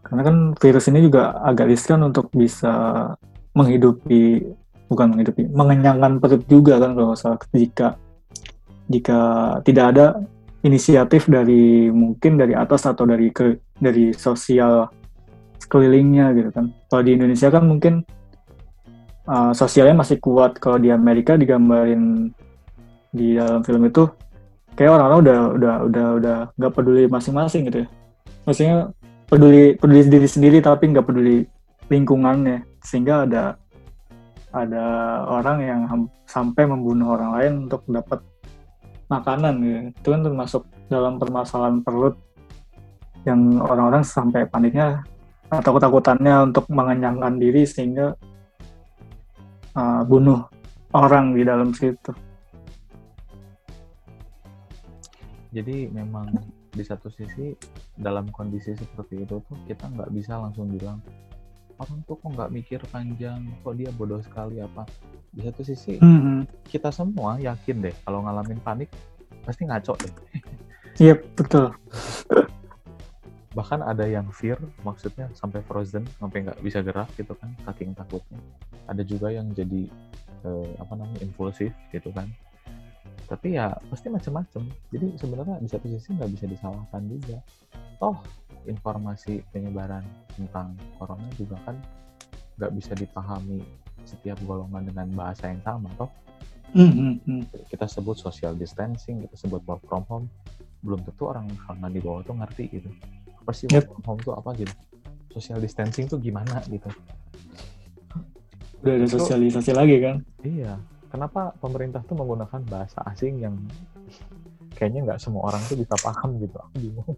[0.00, 3.12] Karena kan virus ini juga agak riskan untuk bisa
[3.58, 4.46] menghidupi
[4.88, 7.98] bukan menghidupi, mengenyangkan perut juga kan kalau salah jika
[8.88, 9.20] jika
[9.66, 10.06] tidak ada
[10.64, 14.88] inisiatif dari mungkin dari atas atau dari ke dari sosial
[15.60, 16.72] sekelilingnya gitu kan.
[16.88, 18.00] Kalau di Indonesia kan mungkin
[19.28, 20.56] uh, sosialnya masih kuat.
[20.56, 22.32] Kalau di Amerika digambarin
[23.12, 24.08] di dalam film itu
[24.76, 27.88] kayak orang-orang udah udah udah udah nggak peduli masing-masing gitu ya
[28.46, 28.76] maksudnya
[29.26, 31.48] peduli peduli diri sendiri tapi nggak peduli
[31.88, 33.44] lingkungannya sehingga ada
[34.52, 34.84] ada
[35.28, 35.80] orang yang
[36.24, 38.20] sampai membunuh orang lain untuk dapat
[39.12, 39.78] makanan gitu.
[39.92, 42.16] Itu kan termasuk dalam permasalahan perut
[43.28, 45.04] yang orang-orang sampai paniknya
[45.48, 48.16] atau ketakutannya untuk mengenyangkan diri sehingga
[49.76, 50.44] uh, bunuh
[50.92, 52.12] orang di dalam situ.
[55.48, 56.28] Jadi memang
[56.68, 57.56] di satu sisi
[57.96, 61.00] dalam kondisi seperti itu tuh kita nggak bisa langsung bilang
[61.78, 64.82] orang tuh kok nggak mikir panjang kok dia bodoh sekali apa.
[65.30, 68.90] Di satu sisi Hmm, kita semua yakin deh kalau ngalamin panik
[69.46, 70.14] pasti ngaco deh.
[70.98, 71.70] Iya betul.
[73.56, 78.38] bahkan ada yang fear maksudnya sampai frozen sampai nggak bisa gerak gitu kan saking takutnya.
[78.90, 79.86] Ada juga yang jadi
[80.42, 82.26] eh, apa namanya impulsif gitu kan.
[83.30, 87.38] Tapi ya pasti macam-macam jadi sebenarnya di satu sisi nggak bisa disalahkan juga.
[88.02, 88.18] Toh
[88.68, 90.04] informasi penyebaran
[90.36, 91.76] tentang corona juga kan
[92.58, 93.62] nggak bisa dipahami
[94.02, 96.10] setiap golongan dengan bahasa yang sama toh.
[96.76, 100.28] Hmm, hmm, kita sebut social distancing kita sebut work from home
[100.84, 102.90] belum tentu orang orang di bawah tuh ngerti gitu.
[103.40, 104.74] Apa sih work from home tuh apa gitu?
[105.32, 106.92] Social distancing tuh gimana gitu?
[108.84, 110.16] Udah ada sosialisasi lagi kan?
[110.44, 110.76] iya.
[111.08, 113.56] Kenapa pemerintah tuh menggunakan bahasa asing yang
[114.76, 116.56] kayaknya nggak semua orang tuh bisa paham gitu?
[116.60, 117.16] Aku bingung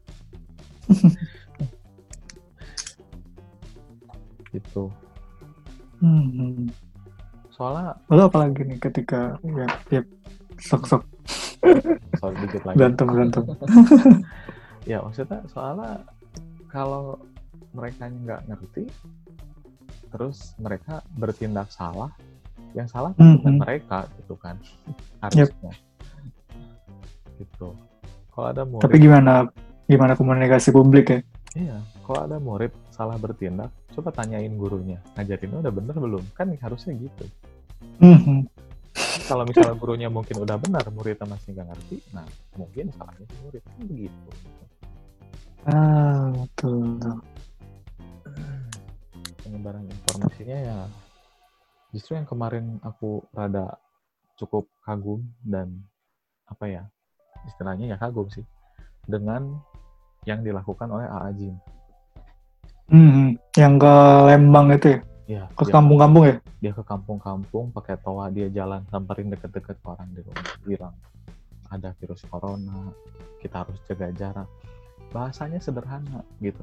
[4.50, 4.90] gitu
[6.00, 6.64] Hmm, hmm.
[7.50, 10.00] soalnya Lalu apa lagi nih ketika ya, ya
[10.56, 11.02] sok sok
[12.16, 13.42] soal dikit lagi berantem berantem.
[14.90, 16.00] ya maksudnya soalnya
[16.66, 17.20] kalau
[17.70, 18.88] mereka nggak ngerti
[20.08, 22.08] terus mereka bertindak salah
[22.72, 23.60] yang salah kan bukan Mhm.
[23.60, 24.56] mereka gitu kan
[25.20, 25.72] harusnya
[27.36, 27.76] gitu
[28.30, 29.52] kalau ada murid Tapi gimana
[29.84, 31.20] gimana komunikasi publik ya?
[31.54, 31.76] iya
[32.11, 37.31] kalau ada murid salah bertindak coba tanyain gurunya ngajarin udah bener belum kan harusnya gitu
[37.96, 38.40] Hmm, hmm.
[39.25, 42.27] kalau misalnya gurunya mungkin udah benar muridnya masih nggak ngerti nah
[42.59, 44.29] mungkin salahnya si murid kan begitu
[45.68, 47.01] Ah betul.
[49.44, 50.79] penyebaran informasinya ya
[51.92, 53.77] justru yang kemarin aku rada
[54.40, 55.85] cukup kagum dan
[56.49, 56.83] apa ya
[57.44, 58.44] istilahnya ya kagum sih
[59.05, 59.61] dengan
[60.29, 61.57] yang dilakukan oleh AA Jin.
[62.90, 63.94] Hmm, yang ke
[64.26, 65.00] Lembang itu ya?
[65.31, 66.37] Ya, Ke dia, kampung-kampung ya?
[66.59, 70.94] dia ke kampung-kampung pakai toa dia jalan samperin deket-deket ke orang di rumah bilang
[71.70, 72.90] ada virus corona
[73.38, 74.48] kita harus jaga jarak
[75.09, 76.61] bahasanya sederhana gitu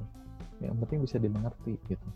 [0.60, 2.08] yang penting bisa dimengerti gitu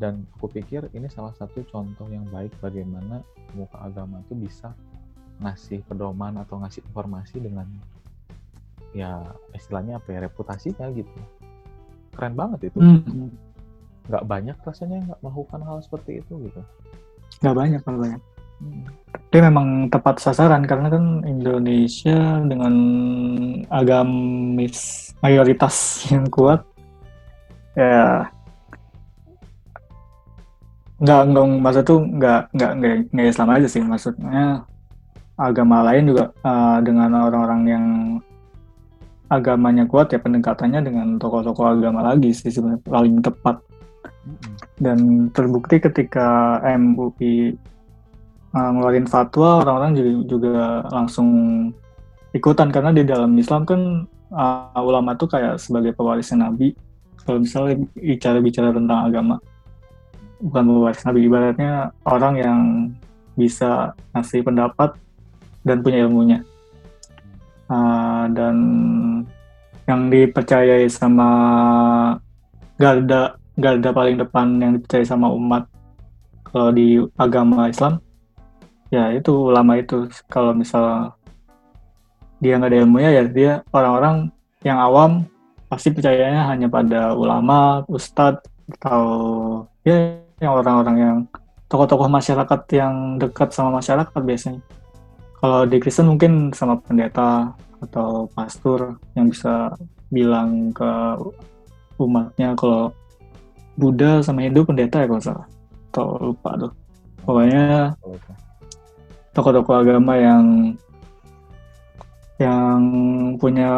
[0.00, 3.20] dan aku pikir ini salah satu contoh yang baik bagaimana
[3.52, 4.72] muka agama itu bisa
[5.38, 7.68] ngasih pedoman atau ngasih informasi dengan
[8.90, 9.20] ya
[9.52, 11.12] istilahnya apa ya reputasinya gitu
[12.10, 13.30] keren banget itu Hmm.
[14.08, 16.60] Nggak banyak rasanya nggak melakukan hal seperti itu gitu
[17.40, 18.22] Nggak banyak, nggak banyak.
[18.60, 18.84] Hmm.
[19.32, 22.74] Dia memang tepat sasaran karena kan Indonesia dengan
[23.72, 25.76] agamis mayoritas
[26.12, 26.60] yang kuat
[27.78, 28.28] ya
[31.00, 32.72] nggak nggak maksud tuh nggak nggak
[33.08, 34.68] nggak Islam aja sih maksudnya
[35.40, 37.84] agama lain juga eh, dengan orang-orang yang
[39.30, 43.62] agamanya kuat ya pendekatannya dengan tokoh-tokoh agama lagi sih sebenarnya paling tepat.
[44.80, 47.56] Dan terbukti ketika MUI
[48.56, 50.56] uh, ngeluarin fatwa orang-orang juga, juga
[50.92, 51.28] langsung
[52.32, 52.68] ikutan.
[52.72, 56.72] Karena di dalam Islam kan uh, ulama tuh kayak sebagai pewarisnya Nabi.
[57.20, 59.36] Kalau misalnya bicara-bicara tentang agama
[60.40, 62.60] bukan pewaris Nabi ibaratnya orang yang
[63.36, 64.96] bisa ngasih pendapat
[65.62, 66.40] dan punya ilmunya.
[67.70, 68.56] Uh, dan
[69.86, 71.28] yang dipercayai sama
[72.80, 75.68] garda garda paling depan yang dipercaya sama umat
[76.48, 78.00] kalau di agama Islam
[78.90, 81.14] ya itu ulama itu kalau misal
[82.40, 84.32] dia nggak ada ilmunya ya dia orang-orang
[84.64, 85.28] yang awam
[85.70, 88.42] pasti percayanya hanya pada ulama, ustadz
[88.74, 89.04] atau
[89.86, 91.16] ya yang orang-orang yang
[91.70, 94.58] tokoh-tokoh masyarakat yang dekat sama masyarakat biasanya.
[95.38, 99.72] Kalau di Kristen mungkin sama pendeta atau pastor yang bisa
[100.10, 100.90] bilang ke
[102.02, 102.90] umatnya kalau
[103.80, 105.46] Buddha sama Hindu pendeta ya kalau salah
[105.90, 106.72] atau lupa tuh
[107.24, 107.96] pokoknya
[109.32, 110.44] tokoh-tokoh agama yang
[112.36, 112.80] yang
[113.40, 113.72] punya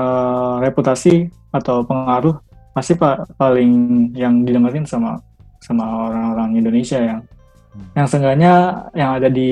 [0.58, 2.34] reputasi atau pengaruh
[2.74, 5.22] pasti pak paling yang didengerin sama
[5.62, 7.22] sama orang-orang Indonesia yang
[7.72, 7.88] Hmm.
[7.96, 8.52] yang seenggaknya
[8.92, 9.50] yang ada di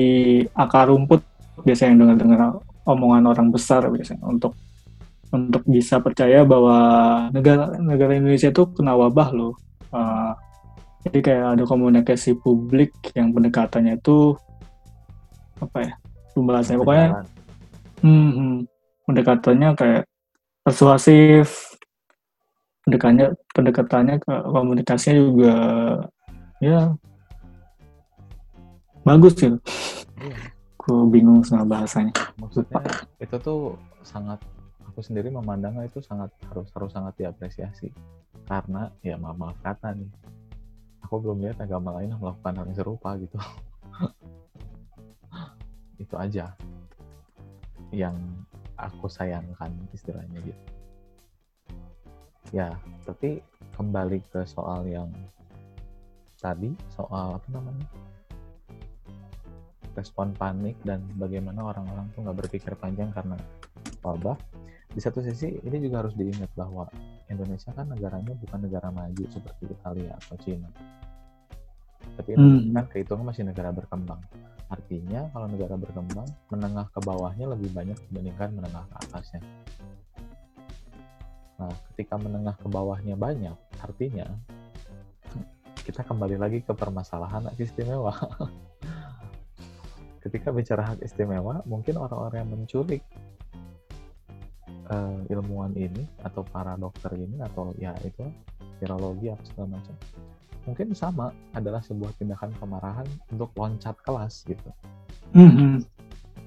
[0.53, 1.25] akar rumput
[1.65, 4.53] biasanya yang dengar-dengar omongan orang besar biasanya untuk
[5.33, 6.77] untuk bisa percaya bahwa
[7.33, 9.57] negara negara Indonesia itu kena wabah loh.
[9.91, 10.31] Uh,
[11.07, 14.37] jadi kayak ada komunikasi publik yang pendekatannya itu
[15.61, 15.93] apa ya?
[16.63, 17.27] Saya pokoknya
[18.01, 18.55] hmm, hmm,
[19.09, 20.03] pendekatannya kayak
[20.63, 21.75] persuasif.
[22.87, 25.55] Pendekatannya pendekatannya ke komunikasinya juga
[26.61, 26.93] ya
[29.05, 29.57] bagus gitu.
[30.21, 30.37] Iya.
[30.81, 32.13] Aku bingung sama bahasanya.
[32.41, 32.81] maksudnya
[33.21, 34.41] itu tuh sangat
[34.81, 37.93] aku sendiri memandangnya itu sangat harus harus sangat diapresiasi
[38.45, 40.11] karena ya maaf maaf kata nih
[41.01, 43.37] aku belum lihat agama lain melakukan hal yang serupa gitu
[46.03, 46.55] itu aja
[47.91, 48.17] yang
[48.79, 50.63] aku sayangkan istilahnya gitu
[52.51, 52.73] ya
[53.05, 53.43] tapi
[53.75, 55.09] kembali ke soal yang
[56.41, 57.87] tadi soal apa namanya
[59.95, 63.35] respon panik dan bagaimana orang-orang tuh nggak berpikir panjang karena
[64.01, 64.37] wabah.
[64.91, 66.83] Di satu sisi ini juga harus diingat bahwa
[67.31, 70.67] Indonesia kan negaranya bukan negara maju seperti Italia atau Cina.
[72.19, 72.75] Tapi Indonesia Hmm.
[72.75, 74.19] kan kehitungnya masih negara berkembang.
[74.67, 79.41] Artinya kalau negara berkembang, menengah ke bawahnya lebih banyak dibandingkan menengah ke atasnya.
[81.59, 84.27] Nah, ketika menengah ke bawahnya banyak, artinya
[85.87, 88.11] kita kembali lagi ke permasalahan hak istimewa.
[90.23, 93.01] ketika bicara hak istimewa, mungkin orang-orang yang menculik
[94.91, 98.27] eh, ilmuwan ini atau para dokter ini atau ya itu
[98.83, 99.95] virologi apa segala macam,
[100.67, 104.69] mungkin sama adalah sebuah tindakan kemarahan untuk loncat kelas gitu.
[105.31, 105.85] Mhm.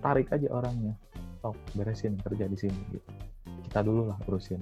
[0.04, 0.92] Tarik aja orangnya,
[1.40, 3.11] stop, beresin kerja di sini gitu.
[3.70, 4.61] Kita dulu lah urusin.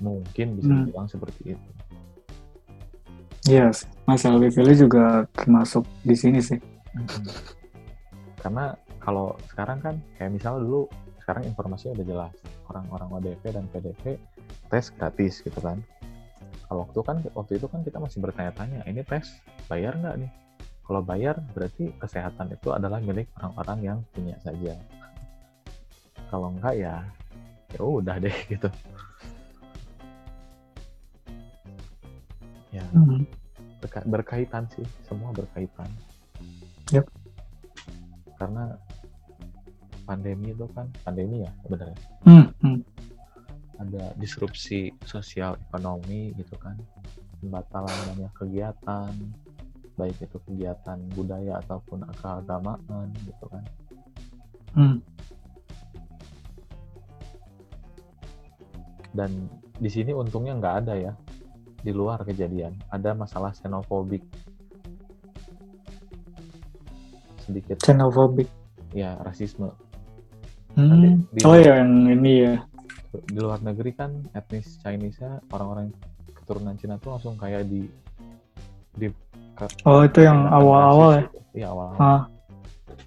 [0.00, 0.84] Mungkin bisa Hmm.
[0.88, 1.70] dibilang seperti itu.
[3.46, 6.58] Yes, Mas Alwi Fili juga termasuk di sini sih.
[6.98, 7.30] Mm-mm.
[8.42, 10.90] Karena kalau sekarang kan kayak misalnya dulu
[11.26, 12.34] sekarang informasinya udah jelas
[12.70, 14.14] orang-orang ODP dan PDP
[14.70, 15.82] tes gratis gitu kan.
[16.70, 19.34] Kalau waktu kan waktu itu kan kita masih bertanya-tanya ini tes
[19.66, 20.30] bayar nggak nih?
[20.86, 24.78] Kalau bayar berarti kesehatan itu adalah milik orang-orang yang punya saja.
[26.30, 27.02] Kalau enggak ya
[27.74, 28.70] ya udah deh gitu.
[32.70, 32.86] Ya
[33.82, 35.90] berka- berkaitan sih semua berkaitan
[36.94, 37.10] Yap.
[38.38, 38.78] karena
[40.06, 40.86] pandemi itu kan.
[41.02, 42.80] Pandemi ya sebenarnya Hmm, hmm.
[43.82, 46.78] ada disrupsi sosial ekonomi gitu kan.
[47.42, 49.12] Pembatalan banyak kegiatan
[49.96, 53.64] baik itu kegiatan budaya ataupun keagamaan gitu kan.
[54.76, 55.00] Hmm.
[59.16, 59.32] dan
[59.80, 61.12] di sini untungnya nggak ada ya.
[61.80, 64.20] Di luar kejadian ada masalah xenofobik.
[67.40, 67.80] Sedikit.
[67.80, 68.52] Xenophobic.
[68.96, 69.68] ya rasisme
[70.76, 71.24] Hmm.
[71.32, 72.54] Di- Oh ya yang ini ya.
[73.16, 75.88] di luar negeri kan etnis Chinese orang-orang
[76.36, 77.88] keturunan Cina tuh langsung kayak di
[78.92, 79.08] di
[79.54, 81.24] ke- Oh itu yang awal-awal ya.
[81.54, 82.22] iya awal-awal Ah.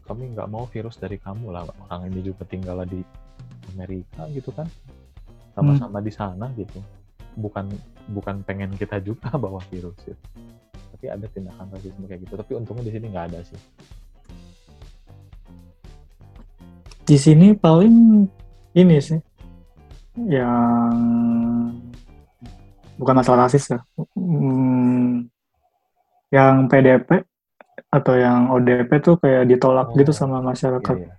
[0.04, 3.06] kami nggak mau virus dari kamu lah orang ini juga tinggal di
[3.70, 4.66] Amerika gitu kan
[5.52, 6.82] sama-sama di sana gitu
[7.36, 7.70] bukan
[8.10, 10.18] bukan pengen kita juga bawa virus gitu.
[10.92, 13.60] tapi ada tindakan rasisme kayak gitu tapi untungnya di sini nggak ada sih
[17.10, 18.30] Di sini paling
[18.78, 19.18] ini sih
[20.30, 20.94] yang
[23.02, 23.80] bukan masalah rasis ya.
[24.14, 25.26] Hmm,
[26.30, 27.26] yang PDP
[27.90, 30.96] atau yang ODP tuh kayak ditolak Oh, gitu sama iya masyarakat.
[31.02, 31.14] iya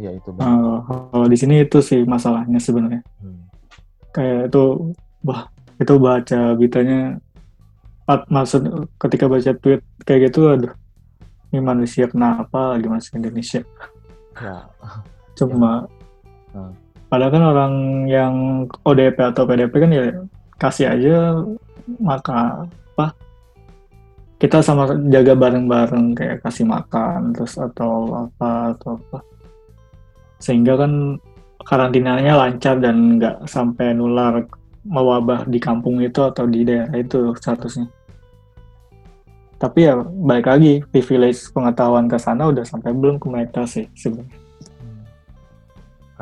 [0.00, 0.76] iya itu benar Eh,
[1.12, 3.04] kalau di sini itu sih masalahnya sebenarnya.
[3.20, 3.44] Hmm.
[4.16, 4.94] Kayak itu,
[5.26, 5.44] wah
[5.76, 7.20] itu baca beritanya,
[8.08, 8.62] at- maksud
[8.96, 10.72] ketika baca tweet kayak gitu, aduh,
[11.52, 13.60] ini manusia kenapa lagi masuk Indonesia?
[14.34, 14.66] ya
[15.34, 15.86] Cuma,
[16.54, 16.70] Hmm.
[17.10, 17.74] padahal kan orang
[18.06, 18.34] yang
[18.86, 20.04] ODP atau PDP kan ya
[20.54, 21.42] kasih aja,
[21.98, 22.62] maka
[22.94, 23.10] apa?
[24.38, 29.18] Kita sama jaga bareng-bareng kayak kasih makan terus atau apa atau apa,
[30.38, 31.18] sehingga kan
[31.64, 34.46] karantinanya lancar dan nggak sampai nular
[34.84, 37.88] mewabah di kampung itu atau di daerah itu statusnya.
[39.56, 44.43] Tapi ya balik lagi privilege pengetahuan ke sana udah sampai belum ke mereka sih sebenarnya.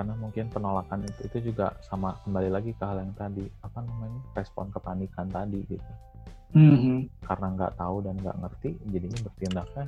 [0.02, 4.18] Karena mungkin penolakan itu itu juga sama kembali lagi ke hal yang tadi apa namanya
[4.34, 5.90] respon kepanikan tadi gitu
[6.58, 7.06] Mhm.
[7.22, 9.84] karena nggak tahu dan nggak ngerti jadinya bertindaknya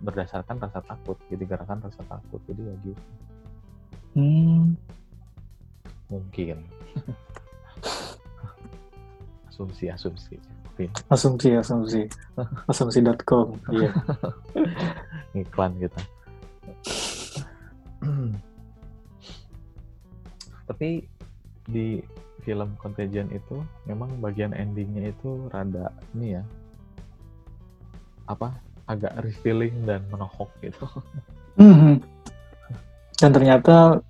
[0.00, 3.02] berdasarkan rasa takut jadi gerakan rasa takut jadi ya gitu
[4.16, 4.72] Hmm.
[6.08, 6.64] mungkin
[9.52, 10.40] asumsi asumsi
[11.06, 12.02] Asumsi, asumsi.
[12.66, 13.54] Asumsi.com.
[13.68, 13.92] Iya.
[15.44, 16.00] iklan kita
[20.64, 21.04] tapi
[21.64, 22.00] di
[22.44, 26.44] film Contagion itu memang bagian endingnya itu rada ini ya
[28.28, 28.52] apa
[28.84, 30.84] agak revealing dan menohok gitu
[31.54, 32.02] Mhm.
[33.14, 34.02] Dan ternyata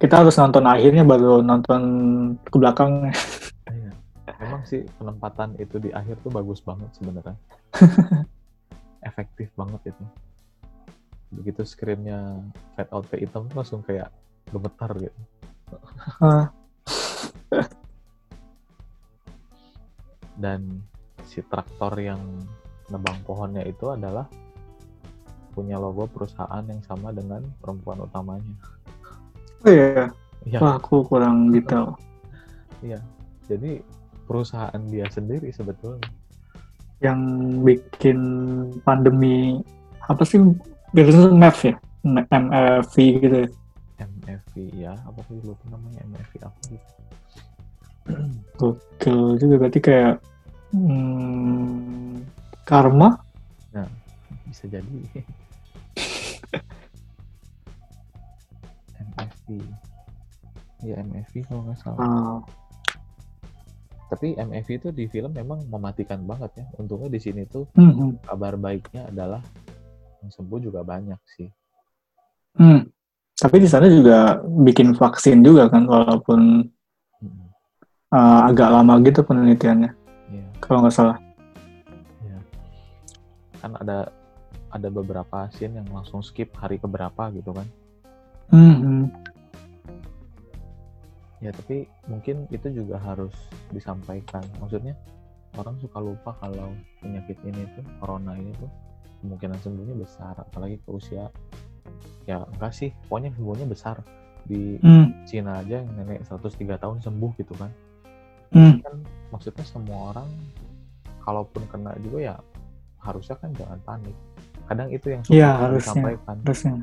[0.00, 1.82] kita harus nonton akhirnya baru nonton
[2.44, 2.92] ke belakang.
[3.66, 3.90] Iya.
[4.38, 7.34] Memang sih penempatan itu di akhir tuh bagus banget sebenarnya.
[9.10, 10.04] Efektif banget itu.
[11.34, 12.38] Begitu screennya
[12.78, 14.14] fade out ke hitam langsung kayak
[14.54, 15.18] gemetar gitu.
[20.36, 20.84] Dan
[21.24, 22.20] si traktor yang
[22.92, 24.28] nebang pohonnya itu adalah
[25.56, 28.52] punya logo perusahaan yang sama dengan perempuan utamanya.
[29.64, 30.12] Oh iya,
[30.46, 31.98] Iya, wah aku kurang detail.
[33.50, 33.82] jadi
[34.30, 36.06] perusahaan dia sendiri sebetulnya.
[37.02, 37.20] Yang
[37.66, 38.18] bikin
[38.86, 39.58] pandemi
[40.06, 40.38] apa sih?
[40.94, 41.74] Biasanya MEF ya,
[42.30, 43.40] MFV gitu.
[43.96, 46.92] MFV ya, apa sih lupa namanya MFV apa gitu.
[48.60, 50.14] Gokil juga berarti kayak
[50.72, 52.22] hmm,
[52.68, 53.18] karma.
[54.46, 54.98] bisa jadi
[59.04, 59.46] MFV
[60.86, 62.40] ya MFV kalau nggak salah Ah,
[64.08, 68.22] tapi MFV itu di film memang mematikan banget ya untungnya di sini tuh mhm.
[68.24, 69.42] kabar baiknya adalah
[70.24, 71.50] yang sembuh juga banyak sih
[72.56, 72.88] Hmm.
[73.36, 76.64] Tapi di sana juga bikin vaksin juga kan, walaupun
[77.20, 77.48] Mm-mm.
[78.10, 79.92] uh, agak lama gitu penelitiannya,
[80.32, 81.18] Iya, kalau nggak salah.
[82.24, 82.38] iya.
[83.60, 84.08] kan ada
[84.72, 87.68] ada beberapa scene yang langsung skip hari keberapa gitu kan
[88.46, 89.10] Mhm.
[91.36, 93.32] ya tapi mungkin itu juga harus
[93.68, 94.94] disampaikan maksudnya
[95.56, 96.72] orang suka lupa kalau
[97.02, 98.68] penyakit ini tuh corona ini tuh
[99.20, 101.26] kemungkinan sembuhnya besar apalagi ke usia
[102.26, 103.96] ya enggak sih pokoknya sembuhnya besar
[104.44, 105.10] di Hmm.
[105.24, 107.70] Cina aja yang nenek 103 tahun sembuh gitu kan
[108.50, 108.78] Hmm.
[108.78, 108.94] kan
[109.30, 110.28] maksudnya semua orang
[111.22, 112.36] kalaupun kena juga ya
[112.98, 114.14] harusnya kan jangan panik
[114.66, 115.78] kadang itu yang suka nggak harusnya.
[115.82, 116.74] disampaikan Terusnya.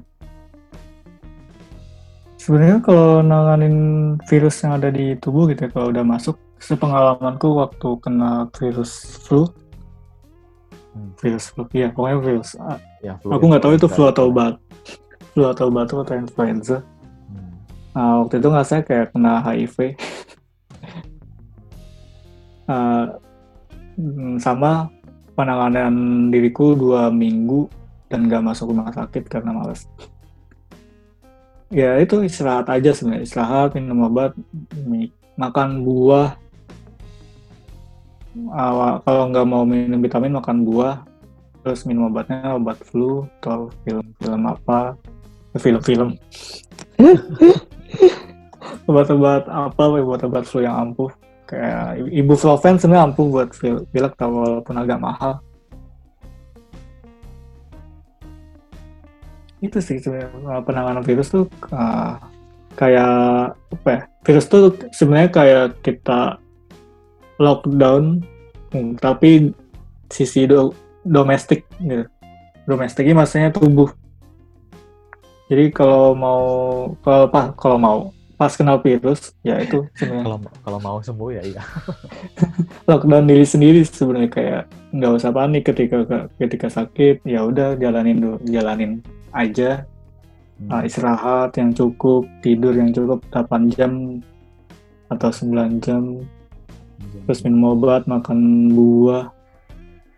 [2.35, 3.75] Sebenarnya kalau nanganin
[4.27, 8.91] virus yang ada di tubuh gitu ya, kalau udah masuk, sepengalamanku waktu kena virus
[9.23, 9.47] flu,
[10.91, 11.15] Hmm.
[11.17, 12.49] virus flu, ya pokoknya virus.
[12.59, 14.59] ah, ya flu Aku nggak tahu itu flu atau gitu.
[15.33, 16.85] Flu atau batuk atau influenza.
[17.27, 17.51] Hmm.
[17.97, 19.77] Nah, waktu itu nggak saya kayak kena HIV.
[22.63, 23.05] Uh,
[24.45, 24.87] sama
[25.33, 27.67] penanganan diriku dua minggu
[28.07, 29.89] dan nggak masuk rumah sakit karena males.
[31.73, 34.37] Ya itu istirahat aja sebenarnya, istirahat, minum obat,
[35.33, 36.37] makan buah.
[38.53, 41.01] Awal- kalau nggak mau minum vitamin makan buah,
[41.65, 44.93] terus minum obatnya obat flu atau film-film apa,
[45.59, 46.17] film-film.
[48.89, 51.09] obat-obat apa, obat-obat flu yang ampuh.
[51.45, 55.43] Kayak ibuprofen sebenarnya ampuh buat pil- pilek walaupun agak mahal.
[59.63, 62.19] itu sih sebenarnya uh, penanganan virus tuh uh,
[62.75, 66.35] kayak apa ya virus tuh sebenarnya kayak kita
[67.39, 68.19] lockdown
[68.75, 69.55] hmm, tapi
[70.11, 70.75] sisi do,
[71.07, 72.03] domestik gitu
[72.67, 73.87] domestiknya maksudnya tubuh
[75.51, 76.43] jadi kalau mau
[77.03, 77.97] kalau pas kalau mau
[78.33, 81.63] pas kenal virus ya itu sebenarnya Kalau kalau mau sembuh ya iya.
[82.89, 88.37] lockdown diri sendiri sebenarnya kayak nggak usah panik ketika ketika sakit ya udah jalanin dulu
[88.49, 88.99] jalanin
[89.31, 89.85] aja
[90.63, 90.69] Hmm.
[90.69, 94.23] uh, istirahat yang cukup tidur yang cukup 8 jam
[95.09, 96.21] atau 9 jam
[97.27, 99.27] terus minum obat makan buah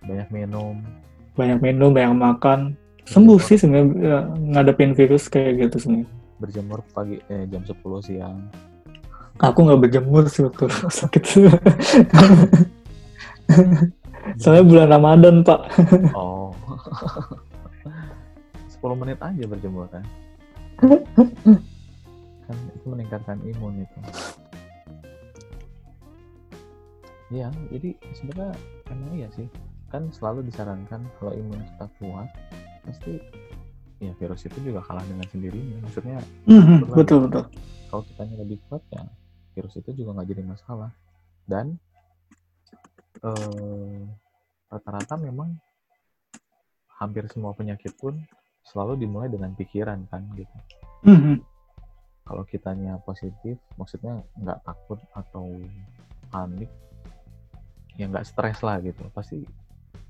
[0.06, 0.76] banyak minum.
[1.34, 2.60] banyak minum banyak makan
[3.06, 8.38] sembuh sih sebenarnya uh, ngadepin virus kayak gitu sebenarnya Berjemur pagi eh jam 10 siang.
[9.40, 10.68] aku nggak berjemur sih waktu
[11.00, 11.24] sakit
[14.42, 15.60] soalnya bulan Ramadan pak
[16.16, 16.52] Oh.
[18.86, 20.06] 10 menit aja berjemur kan.
[22.46, 23.98] kan itu meningkatkan imun itu.
[27.34, 28.54] Iya, jadi sebenarnya
[28.94, 29.50] emang iya sih.
[29.90, 32.30] Kan selalu disarankan kalau imun kita kuat,
[32.86, 33.18] pasti
[34.00, 35.78] ya virus itu juga kalah dengan sendirinya.
[35.84, 37.44] Maksudnya Mhm, betul betul
[37.90, 39.04] kalau kitanya lebih kuat ya
[39.56, 40.92] virus itu juga nggak jadi masalah.
[41.46, 41.80] Dan
[43.24, 44.02] eh,
[44.70, 45.56] rata-rata memang
[47.00, 48.16] hampir semua penyakit pun
[48.66, 50.58] selalu dimulai dengan pikiran kan gitu.
[51.06, 51.44] Mhm.
[52.26, 55.46] Kalau kitanya positif, maksudnya nggak takut atau
[56.34, 56.72] panik,
[57.96, 59.06] ya nggak stres lah gitu.
[59.14, 59.46] Pasti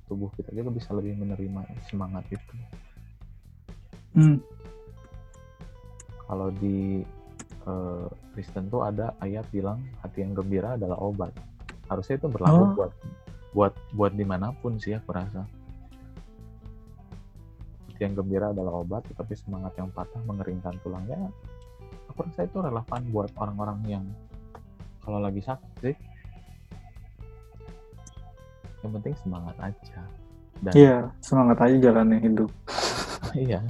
[0.06, 2.54] tubuh kita juga bisa lebih menerima semangat itu.
[4.16, 4.38] Hmm.
[6.26, 7.02] Kalau di
[7.66, 11.34] eh, Kristen tuh ada ayat bilang hati yang gembira adalah obat.
[11.90, 12.72] Harusnya itu berlaku Oh.
[12.74, 12.92] buat
[13.56, 15.46] buat buat di mana pun sih aku rasa.
[17.92, 21.32] Hati yang gembira adalah obat, tetapi semangat yang patah mengeringkan tulangnya.
[22.12, 24.06] Aku rasa itu relevan buat orang-orang yang
[25.00, 25.96] kalau lagi sakit sih.
[28.86, 30.00] Yang penting semangat aja.
[30.62, 32.54] Dan Iya, semangat aja jalanin hidup.
[33.50, 33.66] iya,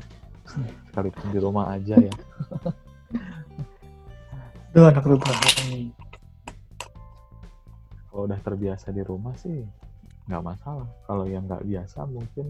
[0.91, 2.11] sekalipun di rumah aja ya.
[4.75, 5.95] Itu anak rubahan.
[8.15, 9.59] kalau udah terbiasa di rumah sih
[10.31, 12.47] nggak masalah kalau yang nggak biasa mungkin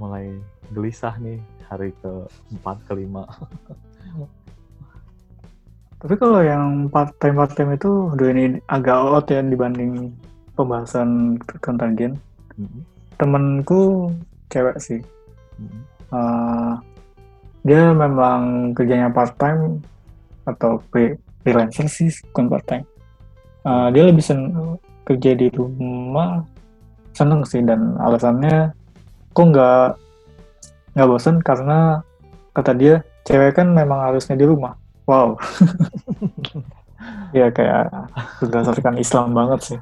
[0.00, 0.32] mulai
[0.72, 1.36] gelisah nih
[1.68, 2.12] hari ke
[2.48, 3.28] empat kelima
[6.04, 10.12] Tapi kalau yang part time part time itu udah ini agak out ya dibanding
[10.54, 12.12] pembahasan tentang gen.
[13.18, 14.10] Temenku
[14.50, 15.00] cewek sih.
[16.14, 16.72] Eh,
[17.66, 19.82] dia memang kerjanya part time
[20.46, 22.86] atau free- freelancer sih bukan part time.
[23.66, 24.40] Eh, dia lebih sen
[25.04, 26.42] kerja di rumah
[27.14, 28.72] seneng sih dan alasannya
[29.36, 29.88] kok nggak
[30.94, 32.00] nggak bosan karena
[32.54, 32.94] kata dia
[33.26, 34.78] cewek kan memang harusnya di rumah.
[35.04, 35.36] Wow.
[37.36, 37.92] ya kayak
[38.40, 39.78] berdasarkan Islam banget sih.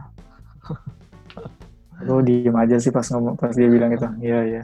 [2.03, 4.09] Lu diem aja sih pas ngomong pas dia bilang gitu.
[4.21, 4.63] Iya iya.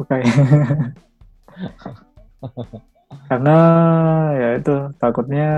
[0.00, 0.16] Oke.
[3.26, 3.56] karena
[4.38, 5.50] ya itu takutnya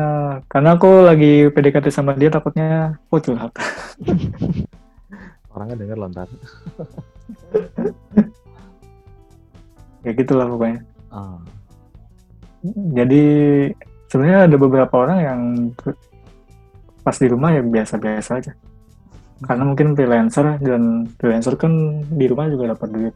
[0.48, 3.52] karena aku lagi PDKT sama dia takutnya oh curhat.
[5.52, 6.28] orangnya denger lontar
[10.04, 10.80] ya gitulah pokoknya.
[11.12, 11.36] ah
[12.96, 13.24] Jadi
[14.08, 15.40] sebenarnya ada beberapa orang yang
[17.02, 18.52] pas di rumah ya biasa-biasa aja.
[19.42, 23.14] Karena mungkin freelancer dan freelancer kan di rumah juga dapat duit.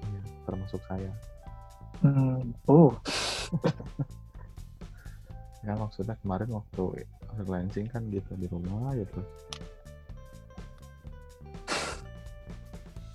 [0.00, 1.10] iya, termasuk saya
[2.00, 2.96] Hmm, oh,
[5.68, 7.04] ya maksudnya kemarin waktu
[7.36, 9.20] freelancing kan gitu di rumah gitu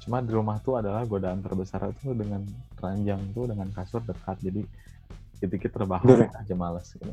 [0.05, 2.45] cuma di rumah tuh adalah godaan terbesar tuh dengan
[2.77, 4.61] ranjang tuh dengan kasur dekat jadi
[5.41, 5.73] dikit-dikit
[6.05, 6.29] Bener.
[6.31, 7.09] aja males gitu.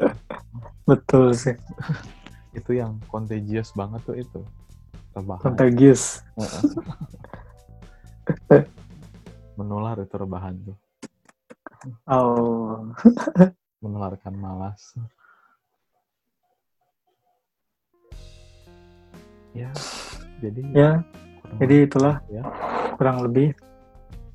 [0.88, 1.56] betul sih.
[2.50, 4.40] itu yang contagious banget tuh itu
[5.14, 6.22] rebahan Contagious.
[9.58, 10.76] menular itu rebahan tuh
[12.04, 12.92] Oh,
[13.82, 14.92] menularkan malas.
[19.56, 19.72] Ya,
[20.44, 20.90] jadi ya,
[21.56, 22.44] jadi itulah ya.
[23.00, 23.56] kurang lebih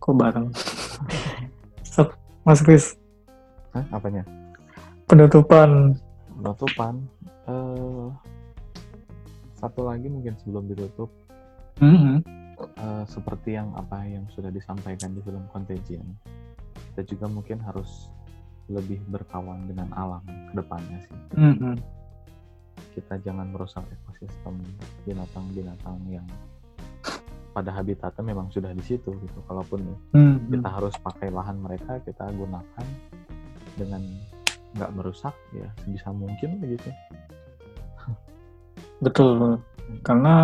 [0.01, 0.49] kok bareng.
[2.45, 2.97] Mas Chris,
[3.73, 4.25] Hah, apanya?
[5.05, 5.97] penutupan.
[6.35, 6.95] Penutupan.
[7.45, 8.09] eh
[9.55, 11.13] satu lagi mungkin sebelum ditutup
[11.77, 12.25] Mhm.
[12.57, 16.05] eh, seperti yang apa yang sudah disampaikan di film Contagion.
[16.91, 18.09] Kita juga mungkin harus
[18.65, 21.19] lebih berkawan dengan alam ke depannya sih.
[21.37, 21.75] Mhm.
[22.97, 24.57] Kita jangan merusak ekosistem
[25.05, 26.25] binatang-binatang yang
[27.53, 29.39] pada habitatnya memang sudah di situ gitu.
[29.45, 30.49] Kalaupun Mhm.
[30.49, 32.87] kita harus pakai lahan mereka, kita gunakan
[33.77, 34.01] dengan
[34.75, 36.91] nggak merusak ya sebisa mungkin begitu.
[39.03, 39.59] Betul,
[40.03, 40.35] karena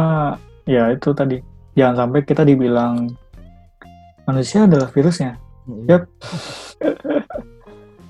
[0.64, 1.40] ya itu tadi
[1.76, 3.12] jangan sampai kita dibilang
[4.24, 5.36] manusia adalah virusnya.
[5.88, 6.04] Yap.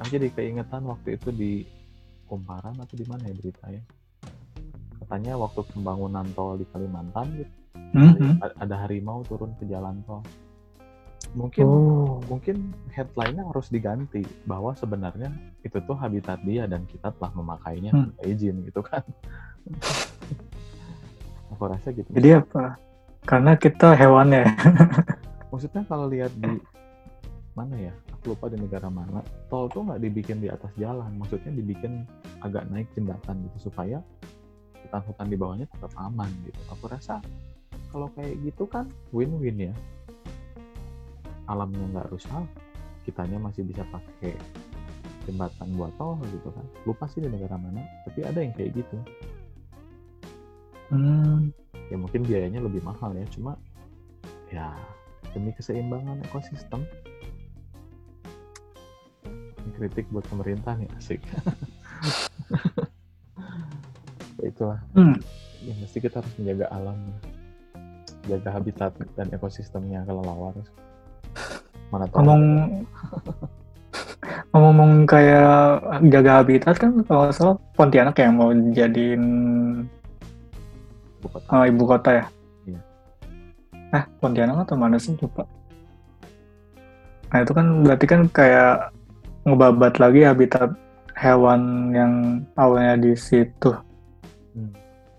[0.02, 1.52] Aku jadi keingetan waktu itu di
[2.26, 3.84] Kumparan atau di mana ya berita ya.
[5.04, 7.54] Katanya waktu pembangunan tol di Kalimantan gitu,
[7.92, 8.40] Mhm.
[8.40, 10.24] a- ada harimau turun ke jalan tol.
[11.32, 15.32] Mungkin Oh, mungkin headline-nya harus diganti bahwa sebenarnya
[15.64, 18.12] itu tuh habitat dia dan kita telah memakainya Hmm.
[18.12, 19.00] tanpa izin gitu kan.
[21.56, 22.08] Aku rasa gitu.
[22.12, 22.76] jadi apa?
[23.24, 24.44] Karena kita hewannya.
[25.54, 26.58] Maksudnya kalau lihat di
[27.54, 27.94] mana ya?
[28.18, 29.22] Aku lupa di negara mana.
[29.48, 31.12] Tol tuh nggak dibikin di atas jalan.
[31.16, 32.08] Maksudnya dibikin
[32.42, 34.02] agak naik jembatan gitu supaya
[34.82, 36.60] hutan-hutan di bawahnya tetap aman gitu.
[36.74, 37.22] Aku rasa
[37.92, 39.74] kalau kayak gitu kan win-win ya.
[41.52, 42.48] Alamnya nggak rusak,
[43.04, 44.34] kitanya masih bisa pakai
[45.28, 46.66] jembatan buat tol gitu kan.
[46.88, 48.98] Lupa sih di negara mana, tapi ada yang kayak gitu.
[50.92, 51.52] Hmm,
[51.92, 53.60] Ya mungkin biayanya lebih mahal ya, cuma
[54.48, 54.72] ya
[55.36, 56.88] demi keseimbangan ekosistem.
[59.28, 61.20] Ini kritik buat pemerintah nih asik.
[64.40, 65.20] ya itulah, hmm.
[65.68, 66.96] ya mesti kita harus menjaga alam,
[68.32, 70.56] jaga habitat dan ekosistemnya kelelawar.
[71.92, 72.44] Mana tahu ngomong
[74.56, 79.24] ngomong kayak jaga habitat kan kalau salah Pontianak yang mau jadiin
[81.20, 81.48] ibu kota.
[81.52, 82.26] uh, ibu kota ya.
[82.68, 82.82] Iya.
[84.00, 85.44] Eh, Pontianak atau mana sih lupa.
[87.32, 88.92] Nah itu kan berarti kan kayak
[89.48, 90.72] ngebabat lagi habitat
[91.16, 92.14] hewan yang
[92.60, 93.72] awalnya di situ.
[94.56, 94.72] Hmm.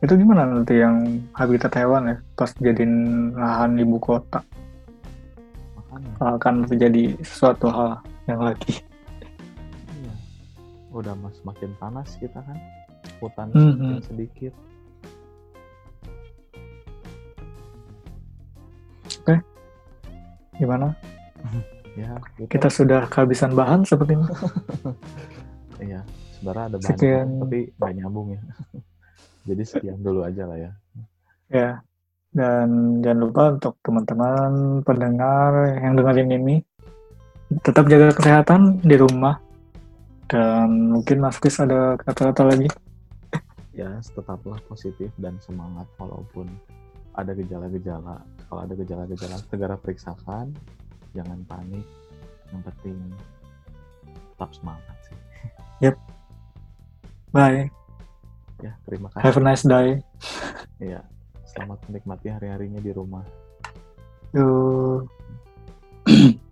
[0.04, 2.92] Itu gimana nanti yang habitat hewan ya pas jadiin
[3.36, 4.44] lahan ibu kota?
[6.18, 8.80] Akan terjadi sesuatu hal yang lagi.
[9.92, 10.14] iya.
[10.88, 12.56] Udah mas makin panas kita kan,
[13.18, 13.60] hutan Mhm.
[13.76, 14.52] semakin sedikit.
[20.54, 20.94] Gimana?
[21.92, 22.48] Ya, gitu.
[22.48, 24.24] Kita sudah kehabisan bahan seperti ini.
[25.82, 26.00] Iya,
[26.32, 27.28] sebenarnya ada bahan Sekian.
[27.36, 28.40] tapi nggak nyambung ya.
[29.50, 30.70] Jadi sekian dulu aja lah ya.
[31.50, 31.70] Ya.
[32.32, 36.56] Dan jangan lupa untuk teman-teman pendengar yang dengerin ini
[37.60, 39.36] tetap jaga kesehatan di rumah.
[40.24, 42.68] Dan mungkin Mas Chris ada kata-kata lagi.
[43.76, 46.48] Ya, tetaplah positif dan semangat walaupun
[47.12, 48.24] ada gejala-gejala.
[48.48, 50.56] Kalau ada gejala-gejala, segera periksakan.
[51.12, 51.84] Jangan panik.
[52.48, 52.96] Yang penting
[54.32, 55.18] tetap semangat sih.
[57.32, 57.68] Bye.
[58.60, 59.24] Ya, terima kasih.
[59.24, 59.88] Have a nice day.
[60.80, 61.00] Iya,
[61.52, 63.24] selamat menikmati hari-harinya di rumah.
[64.32, 64.48] Yo.